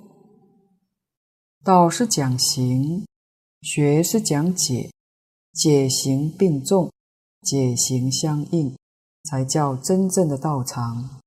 [1.63, 3.07] 道是讲行。
[3.63, 4.91] 学是讲解，
[5.53, 6.91] 解行并重，
[7.43, 8.77] 解行相应，
[9.23, 11.21] 才叫真正的道场。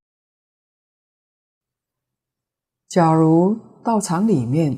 [2.86, 4.76] 假如道场里面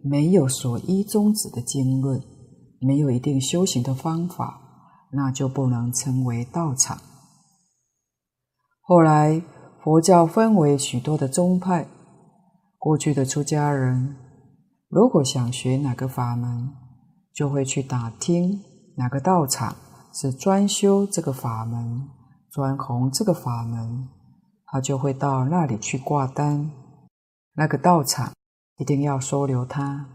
[0.00, 2.22] 没有所依宗旨的经论，
[2.80, 4.60] 没有一定修行的方法，
[5.12, 6.98] 那就不能称为道场。
[8.80, 9.42] 后来
[9.82, 11.86] 佛教分为许多的宗派，
[12.78, 14.16] 过去的出家人
[14.88, 16.72] 如果想学哪个法门，
[17.34, 18.62] 就会去打听
[18.96, 19.76] 哪个道场
[20.12, 22.08] 是专修这个法门、
[22.50, 24.08] 专弘这个法门，
[24.64, 26.70] 他就会到那里去挂单。
[27.54, 28.32] 那个道场
[28.78, 30.06] 一定要收留他，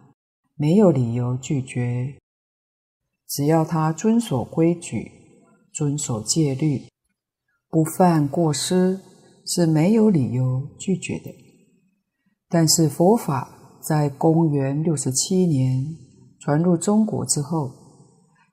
[0.55, 2.17] 没有理由拒绝。
[3.33, 5.11] 只要他遵守规矩、
[5.73, 6.83] 遵守戒律、
[7.67, 8.99] 不犯过失，
[9.43, 11.33] 是没有理由拒绝的。
[12.47, 15.97] 但是佛法在公元六十七年。
[16.39, 17.71] 传入中国之后，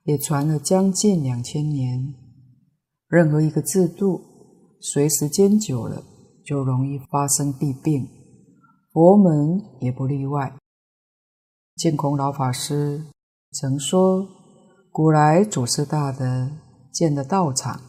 [0.05, 2.15] 也传了将近两千年。
[3.09, 4.21] 任何一个制度，
[4.79, 6.01] 随时间久了，
[6.45, 8.07] 就容易发生弊病。
[8.93, 10.55] 佛门也不例外。
[11.75, 13.07] 净空老法师
[13.51, 14.25] 曾说，
[14.93, 16.51] 古来祖师大德
[16.91, 17.81] 建的道场，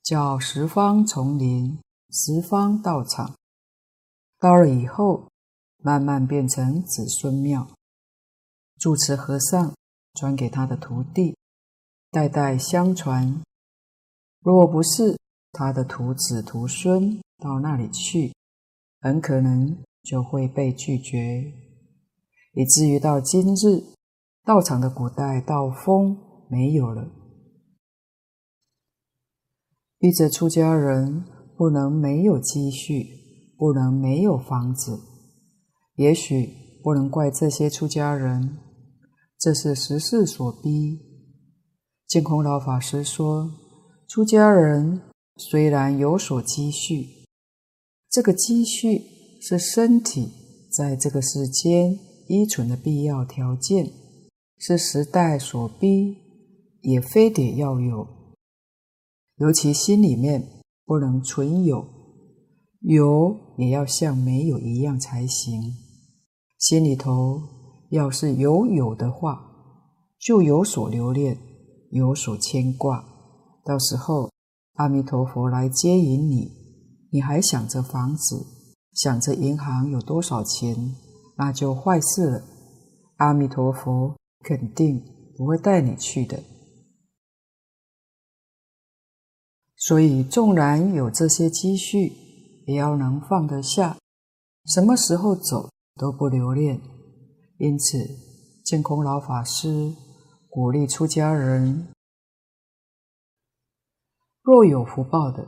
[0.00, 1.76] 叫十方丛林、
[2.08, 3.34] 十方道场。
[4.38, 5.26] 到了以后，
[5.82, 7.66] 慢慢变成子孙庙，
[8.78, 9.74] 住持和尚
[10.14, 11.36] 传给他的徒弟，
[12.12, 13.42] 代代相传。
[14.40, 15.18] 若不是
[15.50, 18.32] 他的徒子徒孙到那里去，
[19.00, 21.52] 很可能就会被拒绝，
[22.52, 23.82] 以至于到今日，
[24.50, 27.08] 道场的古代道风没有了。
[29.96, 31.24] 逼着出家人
[31.56, 33.06] 不能没有积蓄，
[33.56, 34.98] 不能没有房子。
[35.94, 38.58] 也许不能怪这些出家人，
[39.38, 40.98] 这是时势所逼。
[42.08, 43.48] 净空老法师说，
[44.08, 45.00] 出家人
[45.36, 47.06] 虽然有所积蓄，
[48.10, 49.00] 这个积蓄
[49.40, 50.28] 是身体
[50.76, 51.96] 在这个世间
[52.26, 53.92] 依存的必要条件，
[54.62, 56.18] 是时代所逼，
[56.82, 58.06] 也非得要有。
[59.36, 60.46] 尤其心里面
[60.84, 61.86] 不能存有，
[62.80, 65.74] 有也要像没有一样才行。
[66.58, 67.40] 心里头
[67.88, 69.40] 要是有有的话，
[70.18, 71.38] 就有所留恋，
[71.90, 73.02] 有所牵挂。
[73.64, 74.30] 到时候
[74.74, 76.52] 阿弥陀佛来接引你，
[77.10, 78.44] 你还想着房子，
[78.92, 80.94] 想着银行有多少钱，
[81.38, 82.42] 那就坏事了。
[83.16, 85.02] 阿弥陀佛肯定
[85.36, 86.42] 不会带你去的。
[89.76, 92.12] 所以，纵然有这些积蓄，
[92.66, 93.96] 也要能放得下。
[94.66, 95.70] 什么时候走？
[95.96, 96.80] 都不留恋，
[97.58, 97.98] 因此
[98.64, 99.94] 净空老法师
[100.48, 101.88] 鼓励出家人，
[104.42, 105.46] 若有福报的，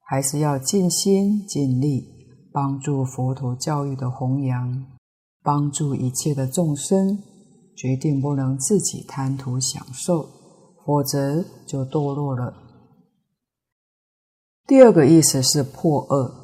[0.00, 2.08] 还是要尽心尽力
[2.52, 4.86] 帮助佛陀教育的弘扬，
[5.42, 7.22] 帮助一切的众生，
[7.76, 10.26] 决定不能自己贪图享受，
[10.84, 12.54] 否则就堕落了。
[14.66, 16.34] 第二个意思是破恶，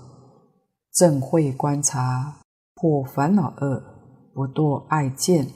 [0.92, 2.38] 正慧观察。
[2.74, 3.80] 破烦恼恶，
[4.34, 5.46] 不堕爱见。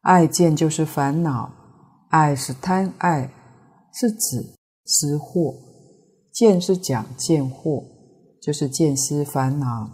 [0.00, 1.52] 爱见就是烦恼，
[2.08, 3.32] 爱是贪爱，
[3.92, 5.54] 是指私货；
[6.32, 7.84] 见是讲见惑，
[8.42, 9.88] 就是见思烦恼。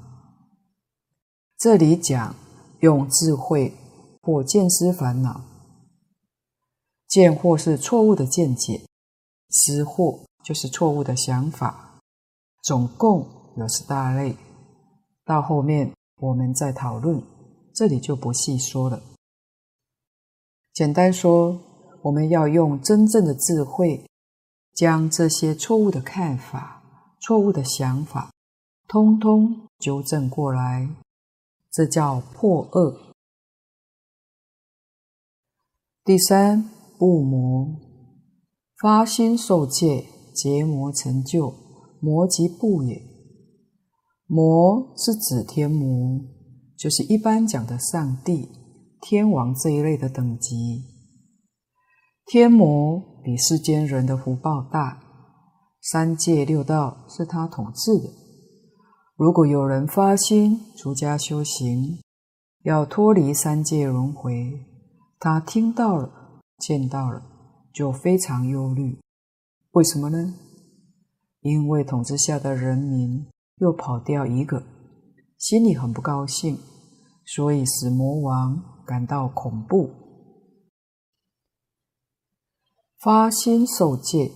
[1.59, 2.35] 这里讲
[2.81, 3.75] 用智慧
[4.27, 5.41] 或见思烦恼。
[7.07, 8.85] 见惑是错误的见解，
[9.51, 12.01] 思惑就是错误的想法。
[12.65, 13.25] 总共
[13.57, 14.35] 有十大类，
[15.25, 15.93] 到后面。
[16.19, 17.23] 我们再讨论，
[17.75, 19.03] 这里就不细说了。
[20.73, 21.61] 简单说，
[22.03, 24.07] 我们要用真正的智慧，
[24.75, 26.83] 将这些错误的看法、
[27.21, 28.33] 错误的想法，
[28.89, 30.89] 通通纠正过来，
[31.71, 32.99] 这叫破恶。
[36.07, 37.67] 第三，不魔，
[38.81, 41.53] 发心受戒，结魔成就，
[42.01, 43.03] 魔即不也。
[44.29, 46.21] 魔是指天魔，
[46.79, 48.49] 就是一般讲的上帝、
[49.01, 50.85] 天王这一类的等级。
[52.25, 55.01] 天魔比世间人的福报大，
[55.83, 58.15] 三界六道是他统治的。
[59.17, 61.99] 如果有人发心出家修行，
[62.63, 64.33] 要脱离三界轮回，
[65.19, 67.23] 他听到了、见到了，
[67.73, 69.01] 就非常忧虑。
[69.73, 70.35] 为什么呢？
[71.41, 73.27] 因为统治下的人民。
[73.59, 74.63] 又跑掉一个，
[75.39, 76.59] 心里很不高兴，
[77.25, 79.89] 所以使魔王感到恐怖。
[83.01, 84.33] 发心受戒，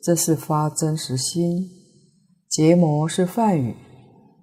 [0.00, 1.68] 这是发真实心；
[2.48, 3.74] 结魔是梵语，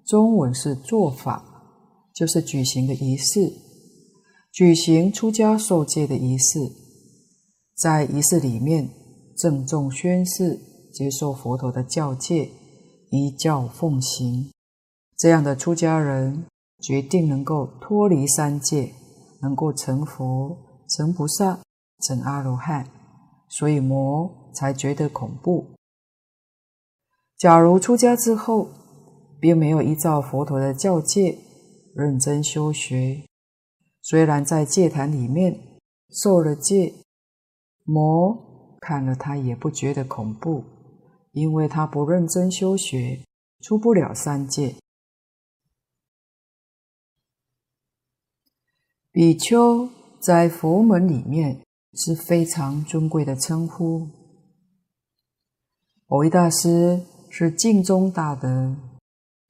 [0.05, 1.41] 中文是做法，
[2.13, 3.49] 就是举行的仪式，
[4.58, 6.58] 举行出家受戒的仪式，
[7.76, 8.89] 在仪式里面
[9.38, 10.60] 郑重宣誓，
[10.91, 12.49] 接受佛陀的教戒。
[13.12, 14.51] 依教奉行，
[15.16, 16.43] 这样的出家人
[16.82, 18.91] 决定能够脱离三界，
[19.43, 20.58] 能够成佛、
[20.89, 21.60] 成菩萨、
[22.01, 22.89] 成阿罗汉，
[23.49, 25.68] 所以魔才觉得恐怖。
[27.38, 28.68] 假如出家之后，
[29.39, 31.38] 并没有依照佛陀的教戒
[31.93, 33.24] 认真修学，
[34.10, 35.60] 虽然在戒坛里面
[36.10, 36.93] 受了戒，
[37.84, 40.64] 魔看了他也不觉得恐怖。
[41.34, 43.20] 因为他不认真修学，
[43.60, 44.76] 出不了三界。
[49.12, 49.89] 比丘
[50.22, 51.62] 在佛门里面
[51.93, 54.08] 是非常尊贵的称呼。
[56.08, 58.74] 蕅益大师是净宗大德，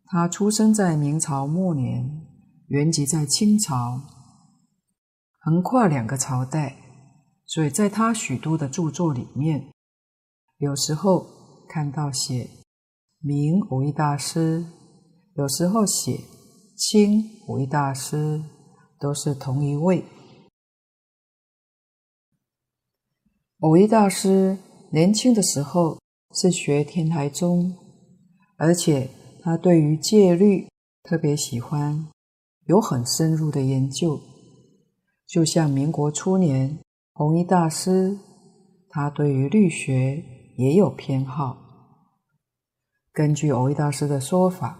[0.06, 2.26] 他出生在明朝末年，
[2.70, 4.17] 原籍在清朝。
[5.48, 6.76] 横跨两个朝代，
[7.46, 9.72] 所以在他许多的著作里面，
[10.58, 11.26] 有时候
[11.70, 12.50] 看到写
[13.22, 14.66] 明五一大师，
[15.36, 16.20] 有时候写
[16.76, 18.44] 清五一大师，
[19.00, 20.04] 都是同一位。
[23.60, 24.58] 五一大师
[24.92, 25.98] 年轻的时候
[26.36, 27.74] 是学天台宗，
[28.58, 29.10] 而且
[29.42, 30.68] 他对于戒律
[31.04, 32.10] 特别喜欢，
[32.66, 34.20] 有很深入的研究。
[35.28, 36.80] 就像民国初年，
[37.12, 38.18] 弘一大师，
[38.88, 40.24] 他对于律学
[40.56, 41.58] 也有偏好。
[43.12, 44.80] 根据弘一大师的说法，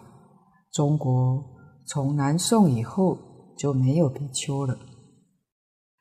[0.72, 1.44] 中国
[1.86, 3.18] 从南宋以后
[3.58, 4.80] 就没有比丘了，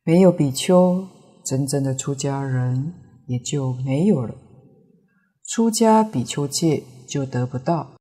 [0.05, 1.09] 没有比丘，
[1.45, 2.95] 真正的出家人
[3.27, 4.37] 也就没有了，
[5.45, 7.97] 出家比丘戒就得不到，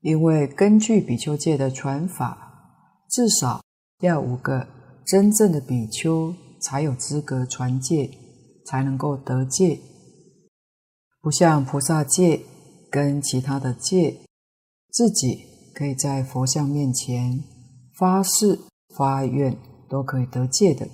[0.00, 2.45] 因为根据比丘戒的传法。
[3.16, 3.62] 至少
[4.02, 4.68] 要五个
[5.06, 8.10] 真正的比丘才有资格传戒，
[8.66, 9.80] 才能够得戒。
[11.22, 12.42] 不像菩萨戒
[12.90, 14.18] 跟其他的戒，
[14.92, 17.42] 自己可以在佛像面前
[17.98, 18.58] 发誓
[18.94, 19.56] 发愿
[19.88, 20.86] 都可以得戒的，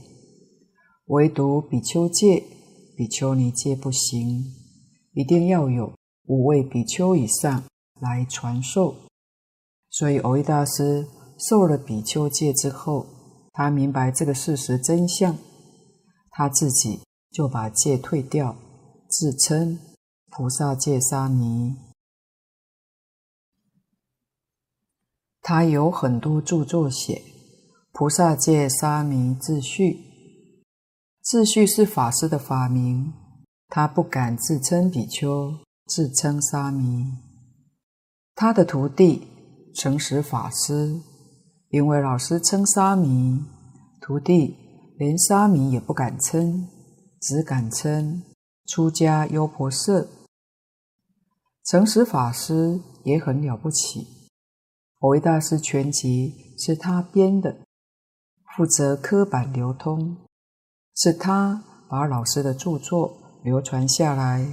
[1.06, 2.44] 唯独比丘戒、
[2.96, 4.44] 比丘尼戒不行，
[5.14, 5.92] 一定要有
[6.28, 7.64] 五位比丘以上
[8.00, 8.94] 来传授。
[9.90, 11.04] 所以蕅益大师。
[11.48, 13.04] 受了比丘戒之后，
[13.52, 15.36] 他明白这个事实真相，
[16.30, 17.00] 他自己
[17.32, 18.56] 就把戒退掉，
[19.08, 19.78] 自称
[20.30, 21.74] 菩萨戒沙弥。
[25.40, 27.14] 他有很多著作写
[27.90, 29.94] 《菩萨戒沙弥自序》，
[31.22, 33.12] 自序是法师的法名，
[33.68, 37.12] 他不敢自称比丘，自称沙弥。
[38.36, 39.26] 他的徒弟
[39.74, 41.00] 诚实法师。
[41.72, 43.46] 因为老师称沙弥，
[43.98, 44.58] 徒弟
[44.98, 46.68] 连沙弥也不敢称，
[47.18, 48.22] 只敢称
[48.66, 50.06] 出家优婆塞。
[51.64, 54.06] 诚实法师也很了不起，
[55.00, 57.64] 蕅益大师全集是他编的，
[58.54, 60.18] 负责刻版流通，
[60.94, 64.46] 是他把老师的著作流传下来。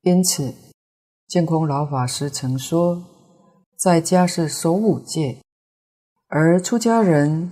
[0.00, 0.52] 因此，
[1.28, 3.09] 净空老法师曾说。
[3.80, 5.40] 在家是守五戒，
[6.26, 7.50] 而出家人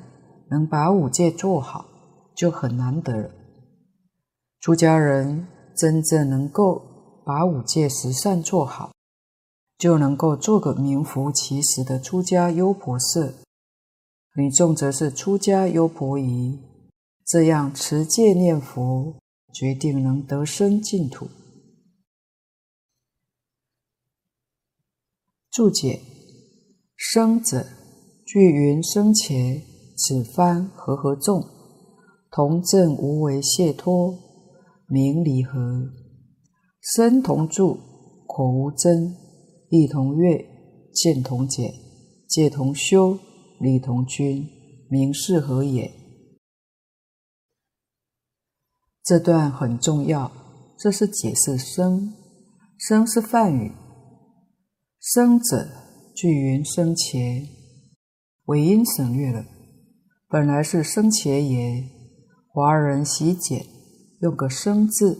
[0.51, 1.87] 能把五戒做好，
[2.37, 3.31] 就很难得了。
[4.61, 8.93] 出家人真正能够把五戒十善做好，
[9.79, 13.33] 就能够做个名副其实的出家优婆塞。
[14.37, 16.61] 女众则是出家优婆夷，
[17.24, 19.14] 这样持戒念佛，
[19.55, 21.26] 决定能得生净土。
[25.51, 26.03] 注解。
[27.01, 27.65] 生者，
[28.27, 29.63] 具云生前，
[29.97, 31.45] 此番和合众，
[32.29, 34.19] 同证无为解脱，
[34.89, 35.93] 名离合。
[36.81, 37.79] 生同住，
[38.27, 39.15] 口无争，
[39.71, 40.45] 意同悦，
[40.93, 41.73] 见同解，
[42.29, 43.17] 戒同修，
[43.61, 44.45] 理同均，
[44.91, 45.89] 名是何也。
[49.05, 50.33] 这段很重要，
[50.77, 52.13] 这是解释生。
[52.77, 53.73] 生是梵语，
[54.99, 55.88] 生者。
[56.21, 57.49] 聚云生伽，
[58.47, 59.45] 尾音省略了，
[60.27, 61.89] 本来是生伽耶，
[62.49, 63.64] 华人习简，
[64.21, 65.16] 用个生字，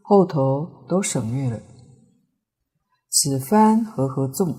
[0.00, 1.60] 后头都省略了。
[3.10, 4.54] 此番和合众，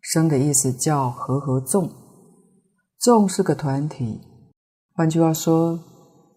[0.00, 1.90] 生的意思叫和合众，
[2.98, 4.22] 众是个团体，
[4.94, 5.78] 换句话说，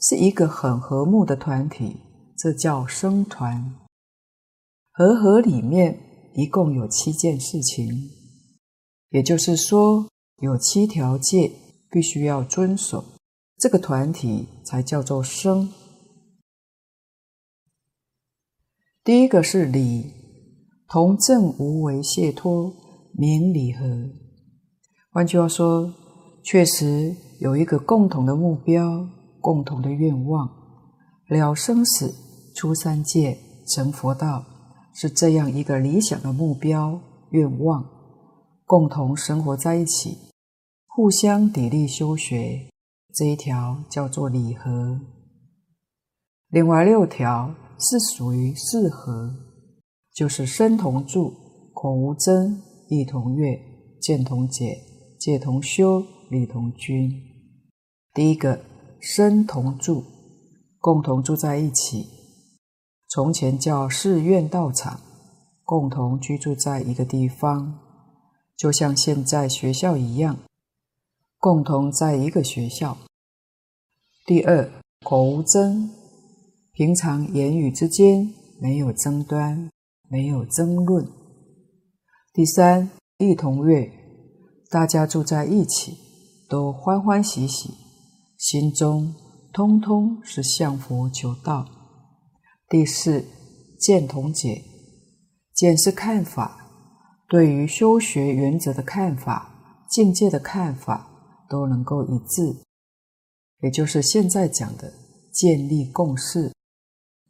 [0.02, 2.02] 是一个很和睦的团体，
[2.38, 3.76] 这叫生团。
[4.92, 5.98] 和合里面
[6.34, 8.15] 一共有七件事情。
[9.10, 10.10] 也就是说，
[10.42, 11.52] 有七条戒
[11.90, 13.04] 必须要遵守，
[13.58, 15.70] 这个团体才叫做生。
[19.04, 20.12] 第一个是理，
[20.88, 22.74] 同证无为解脱，
[23.14, 24.10] 明理合。
[25.12, 25.94] 换句话说，
[26.44, 29.08] 确实有一个共同的目标，
[29.40, 30.50] 共同的愿望，
[31.30, 32.14] 了生死、
[32.56, 33.38] 出三界、
[33.68, 34.44] 成佛道，
[34.94, 37.00] 是这样一个理想的目标
[37.30, 37.95] 愿望。
[38.66, 40.18] 共同生活在一起，
[40.88, 42.68] 互相砥砺修学，
[43.14, 45.00] 这一条叫做礼和。
[46.50, 49.32] 另外六条是属于四合，
[50.16, 51.32] 就是身同住，
[51.76, 52.60] 口无争，
[52.90, 53.56] 意同悦，
[54.02, 54.76] 见同解，
[55.20, 57.12] 戒同修，理同均。
[58.16, 58.60] 第一个
[59.00, 60.04] 身同住，
[60.80, 62.08] 共同住在一起。
[63.10, 65.00] 从前叫寺院道场，
[65.64, 67.85] 共同居住在一个地方。
[68.58, 70.40] 就像现在学校一样，
[71.38, 72.98] 共同在一个学校。
[74.26, 75.90] 第二，口无争，
[76.72, 79.70] 平常言语之间没有争端，
[80.10, 81.08] 没有争论。
[82.34, 83.92] 第三，一同悦，
[84.70, 85.98] 大家住在一起，
[86.50, 87.70] 都欢欢喜喜，
[88.38, 89.14] 心中
[89.54, 91.68] 通通是向佛求道。
[92.68, 93.24] 第四，
[93.80, 94.64] 见同解，
[95.54, 96.65] 见是看法，
[97.28, 101.08] 对于修学原则的看法、境界的看法，
[101.50, 102.56] 都能够一致。
[103.62, 104.94] 也就是现在讲的
[105.32, 106.54] 建立共识，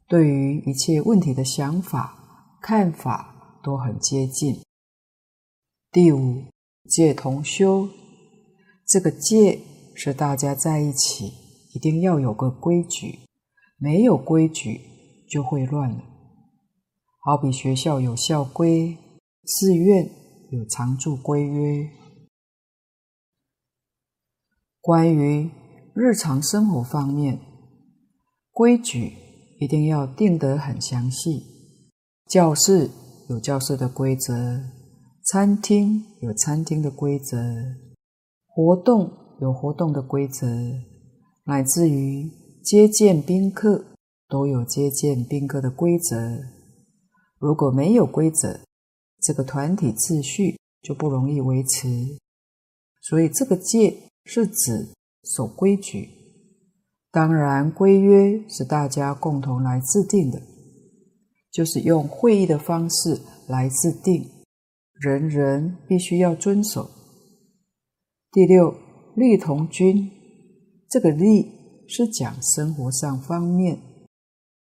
[0.08, 4.62] 对于一切问题的想法、看法都很接近。
[5.92, 6.44] 第五，
[6.90, 7.88] 戒同修，
[8.86, 9.62] 这个戒
[9.94, 11.32] 是大家在一起
[11.74, 13.20] 一定要有个规矩，
[13.78, 14.82] 没有规矩
[15.30, 16.04] 就会乱了。
[17.22, 18.98] 好比学校有校规，
[19.46, 20.10] 寺院
[20.52, 21.90] 有常住规约，
[24.82, 25.50] 关于。
[25.98, 27.40] 日常生活方面，
[28.52, 29.14] 规矩
[29.62, 31.42] 一定要定得很详细。
[32.28, 32.92] 教室
[33.30, 34.34] 有教室的规则，
[35.24, 37.38] 餐厅有餐厅的规则，
[38.46, 40.46] 活动有活动的规则，
[41.46, 42.30] 乃至于
[42.62, 43.86] 接见宾客
[44.28, 46.18] 都有接见宾客的规则。
[47.40, 48.60] 如果没有规则，
[49.26, 51.88] 这个团体秩序就不容易维持。
[53.02, 54.94] 所以，这个戒是指。
[55.36, 56.08] 守规矩，
[57.10, 60.40] 当然规约是大家共同来制定的，
[61.52, 64.30] 就是用会议的方式来制定，
[64.94, 66.88] 人人必须要遵守。
[68.32, 68.76] 第六，
[69.16, 70.12] 利同均，
[70.88, 73.80] 这个利是讲生活上方面，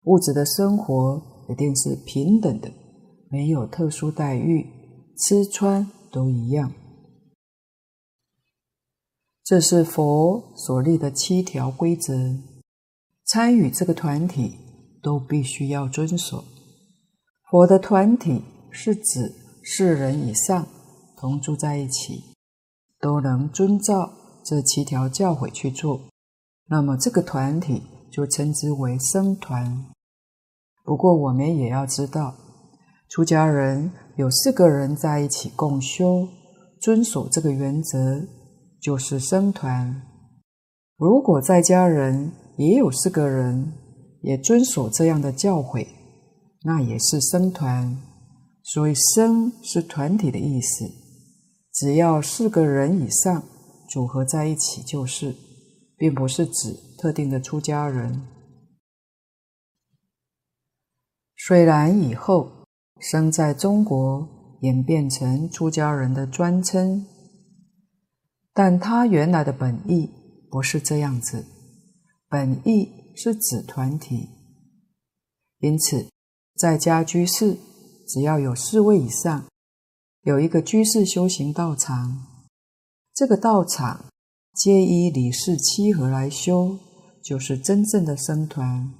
[0.06, 2.68] 物质的生活一定是平等的，
[3.30, 4.66] 没有特殊待遇，
[5.16, 6.72] 吃穿都一样。
[9.44, 12.38] 这是佛所立的七条规则，
[13.24, 14.56] 参与这个团体
[15.02, 16.44] 都必须要遵守。
[17.50, 20.66] 佛的团体是指四人以上
[21.16, 22.34] 同住在一起，
[23.00, 24.12] 都能遵照
[24.44, 26.08] 这七条教诲去做，
[26.66, 29.86] 那么这个团体就称之为僧团。
[30.84, 32.34] 不过我们也要知道，
[33.08, 36.28] 出家人有四个人在一起共修，
[36.80, 38.26] 遵守这个原则。
[38.80, 40.02] 就是僧团。
[40.96, 43.72] 如果在家人也有四个人，
[44.22, 45.84] 也遵守这样的教诲，
[46.62, 48.00] 那也是僧团。
[48.62, 50.88] 所以“僧”是团体的意思，
[51.72, 53.42] 只要四个人以上
[53.90, 55.34] 组合在一起就是，
[55.96, 58.28] 并不是指特定的出家人。
[61.36, 62.48] 虽然以后
[63.00, 67.06] “生”在中国演变成出家人的专称。
[68.52, 70.10] 但他原来的本意
[70.50, 71.46] 不是这样子，
[72.28, 74.28] 本意是指团体。
[75.60, 76.08] 因此，
[76.56, 77.56] 在家居士
[78.06, 79.44] 只要有四位以上，
[80.22, 82.26] 有一个居士修行道场，
[83.14, 84.06] 这个道场
[84.54, 86.78] 皆依理事七和来修，
[87.22, 88.92] 就是真正的僧团。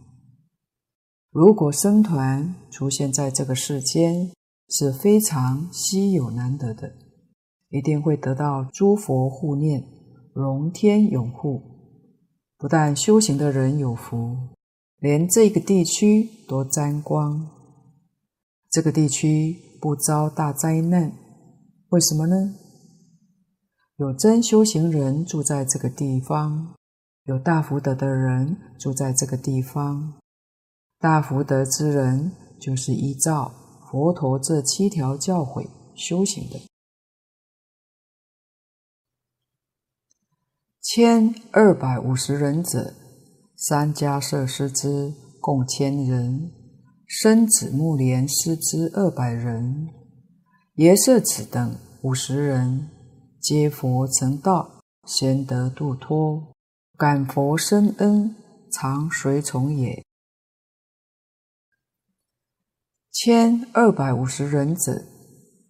[1.30, 4.30] 如果僧团出现在这个世间，
[4.70, 6.92] 是非常稀有难得的。
[7.68, 9.84] 一定会得到诸佛护念，
[10.32, 11.62] 龙天永护。
[12.56, 14.36] 不但修行的人有福，
[14.98, 17.46] 连这个地区都沾光。
[18.70, 21.12] 这个地区不遭大灾难，
[21.90, 22.54] 为什么呢？
[23.96, 26.74] 有真修行人住在这个地方，
[27.24, 30.14] 有大福德的人住在这个地方。
[31.00, 33.54] 大福德之人就是依照
[33.88, 36.60] 佛陀这七条教诲修行的。
[40.82, 42.94] 千二百五十人者，
[43.56, 46.50] 三家设师之共千人，
[47.06, 49.90] 生子木莲师之二百人，
[50.74, 52.90] 耶舍子等五十人，
[53.40, 56.52] 皆佛成道，贤得度脱，
[56.96, 58.34] 感佛深恩，
[58.72, 60.07] 常随从也。
[63.10, 65.06] 千二百五十人子，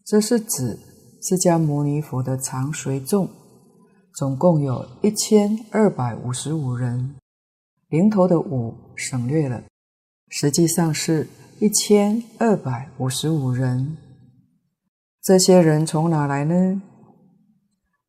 [0.04, 0.78] 这是指
[1.22, 3.28] 释迦牟尼佛的常随众。
[4.14, 7.14] 总共有一千二百五十五人，
[7.88, 9.62] 零头的五省略了，
[10.28, 11.28] 实际上是
[11.60, 13.96] 一千二百五十五人。
[15.22, 16.82] 这些人从哪来呢？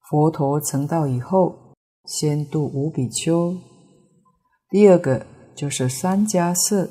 [0.09, 1.75] 佛陀成道以后，
[2.05, 3.55] 先度五比丘。
[4.71, 6.89] 第二个就是三迦叶，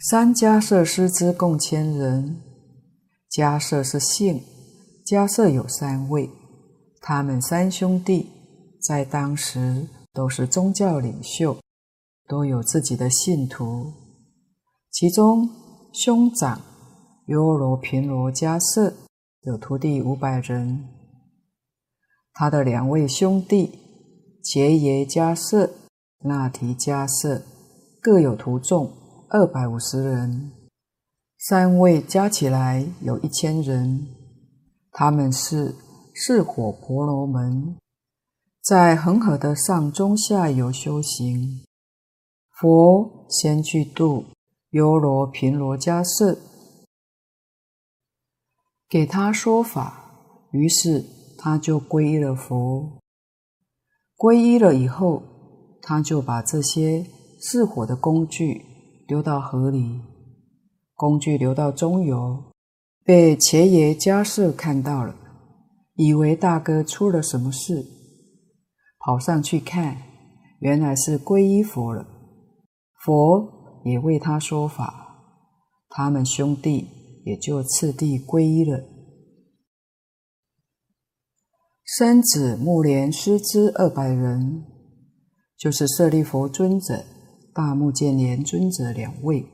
[0.00, 2.40] 三迦叶师之共千人。
[3.28, 4.40] 迦叶是姓，
[5.04, 6.30] 迦叶有三位，
[7.00, 8.30] 他们三兄弟
[8.80, 11.58] 在当时都是宗教领袖，
[12.28, 13.92] 都有自己的信徒。
[14.92, 15.48] 其中
[15.92, 16.60] 兄长
[17.26, 18.94] 优罗频罗迦叶
[19.40, 20.88] 有徒弟五百人，
[22.32, 23.80] 他的两位兄弟
[24.44, 25.68] 伽耶迦叶、
[26.20, 27.42] 那提迦叶
[28.00, 28.92] 各有徒众
[29.30, 30.52] 二百五十人，
[31.36, 34.06] 三位加起来有一千人。
[34.90, 35.74] 他们是
[36.14, 37.76] 四火婆罗门，
[38.62, 41.62] 在恒河的上中下游修行。
[42.58, 44.24] 佛先去度
[44.70, 46.38] 优罗频罗迦叶，
[48.88, 51.04] 给他说法，于是
[51.36, 52.98] 他就皈依了佛。
[54.16, 55.22] 皈依了以后，
[55.82, 57.04] 他就把这些
[57.38, 58.64] 四火的工具
[59.08, 60.02] 丢到河里，
[60.94, 62.44] 工具流到中游。
[63.02, 65.16] 被伽耶迦叶看到了，
[65.94, 67.86] 以为大哥出了什么事，
[68.98, 69.96] 跑上去看，
[70.60, 72.06] 原来是皈依佛了。
[73.02, 75.24] 佛也为他说法，
[75.88, 76.86] 他们兄弟
[77.24, 78.78] 也就次第皈依了。
[81.82, 84.66] 生子目连师之二百人，
[85.56, 87.06] 就是舍利弗尊者、
[87.58, 89.44] 大目犍连尊者两位。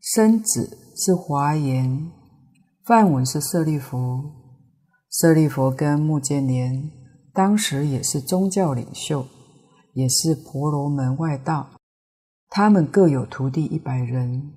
[0.00, 2.10] 生子是华严。
[2.82, 4.22] 梵文是舍利弗，
[5.10, 6.90] 舍利弗跟目犍连
[7.34, 9.26] 当时也是宗教领袖，
[9.92, 11.72] 也是婆罗门外道，
[12.48, 14.54] 他们各有徒弟一百人。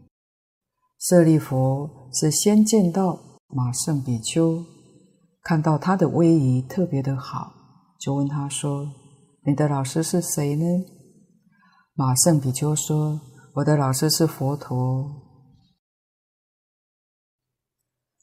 [0.97, 3.19] 舍利弗是先见到
[3.49, 4.63] 马胜比丘，
[5.41, 7.51] 看到他的威仪特别的好，
[7.99, 8.89] 就问他说
[9.45, 10.65] ：“你的老师是谁呢？”
[11.99, 13.19] 马胜比丘说
[13.57, 15.11] ：“我的老师是佛陀。”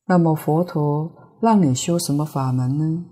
[0.07, 1.11] 那么佛陀
[1.43, 3.05] 让你修什么法门呢？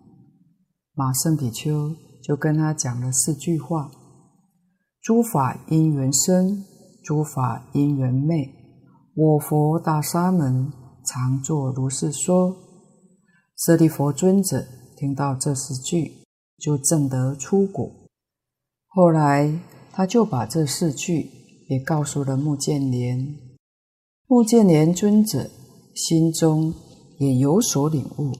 [0.95, 3.91] 马胜比丘就跟他讲了四句话：
[5.01, 6.65] 诸法因缘生，
[7.03, 8.49] 诸法因缘灭。
[9.17, 10.73] 我佛大沙门
[11.05, 12.57] 常作如是说。
[13.57, 14.65] 舍利弗尊者
[14.97, 16.23] 听到这四句，
[16.57, 17.91] 就证得出果。
[18.87, 19.59] 后来
[19.93, 21.31] 他就把这四句
[21.69, 23.39] 也告诉了目犍连。
[24.27, 25.51] 目犍连尊者。
[25.95, 26.73] 心中
[27.19, 28.33] 也有所领悟，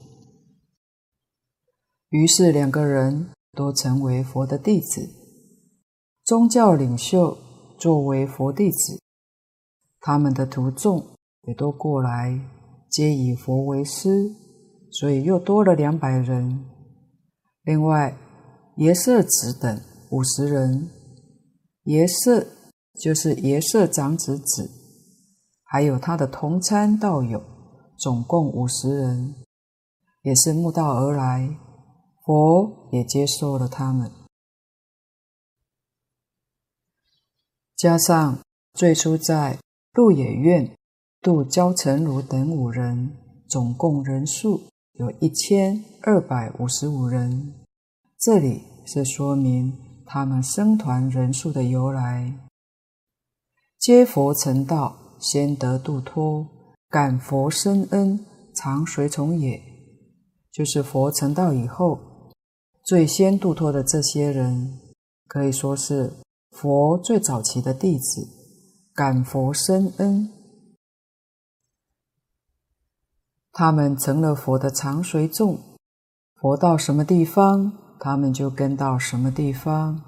[2.09, 5.11] 于是两个人都成为佛的弟子。
[6.25, 7.37] 宗教领袖
[7.77, 8.99] 作为佛弟子，
[10.01, 11.07] 他们的徒众
[11.43, 12.41] 也都过来，
[12.89, 14.35] 皆以佛为师，
[14.91, 16.65] 所以又多了两百人。
[17.65, 18.17] 另外，
[18.79, 19.79] 耶舍子等
[20.11, 20.89] 五十人，
[21.85, 22.47] 耶舍
[23.01, 24.71] 就是耶舍长子子。
[25.65, 27.43] 还有他的同参道友，
[27.99, 29.37] 总共五十人，
[30.23, 31.57] 也是慕道而来，
[32.25, 34.11] 佛也接受了他们。
[37.75, 38.39] 加上
[38.75, 39.59] 最初在
[39.95, 40.77] 鹿野苑
[41.21, 43.17] 度憍陈如等五人，
[43.49, 44.61] 总共人数
[44.93, 47.55] 有一千二百五十五人。
[48.19, 49.77] 这里是说明
[50.15, 52.39] 他们僧团人数的由来，
[53.79, 54.99] 皆佛成道。
[55.19, 56.47] 先得度脱，
[56.91, 59.59] 感佛深恩，常随从也。
[60.53, 62.31] 就是佛成道以后，
[62.85, 64.81] 最先度脱的这些人，
[65.29, 66.13] 可以说是
[66.51, 68.29] 佛最早期的弟子，
[68.93, 70.29] 感佛深恩。
[73.53, 75.59] 他们成了佛的常随众，
[76.35, 77.73] 佛到什么地方，
[78.05, 80.03] 他们就跟到什么地方，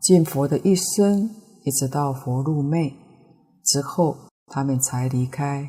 [0.00, 1.28] 尽佛的一生，
[1.64, 2.92] 一直到佛入灭
[3.64, 4.16] 之后。
[4.52, 5.68] 他们才离开。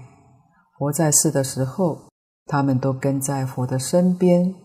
[0.75, 2.09] 佛在世的时候，
[2.47, 4.55] 他们都跟在佛的身边。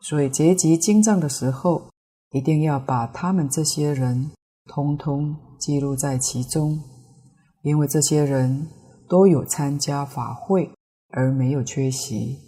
[0.00, 1.90] 所以结集经藏的时候，
[2.30, 4.30] 一定要把他们这些人
[4.64, 6.80] 通通记录在其中，
[7.60, 8.68] 因为这些人
[9.06, 10.70] 都有参加法会
[11.10, 12.38] 而没有缺席，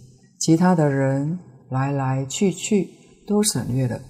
[0.40, 1.38] 其他的人
[1.68, 2.88] 来来去去
[3.26, 4.00] 都省略了。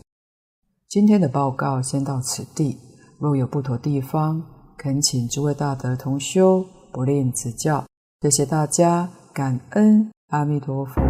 [0.88, 2.78] 今天的报告先到此地，
[3.18, 4.42] 若有不妥地方，
[4.76, 6.64] 恳请诸位大德同修。
[6.92, 7.84] 不吝指教，
[8.20, 11.02] 谢谢大家，感恩阿弥陀佛。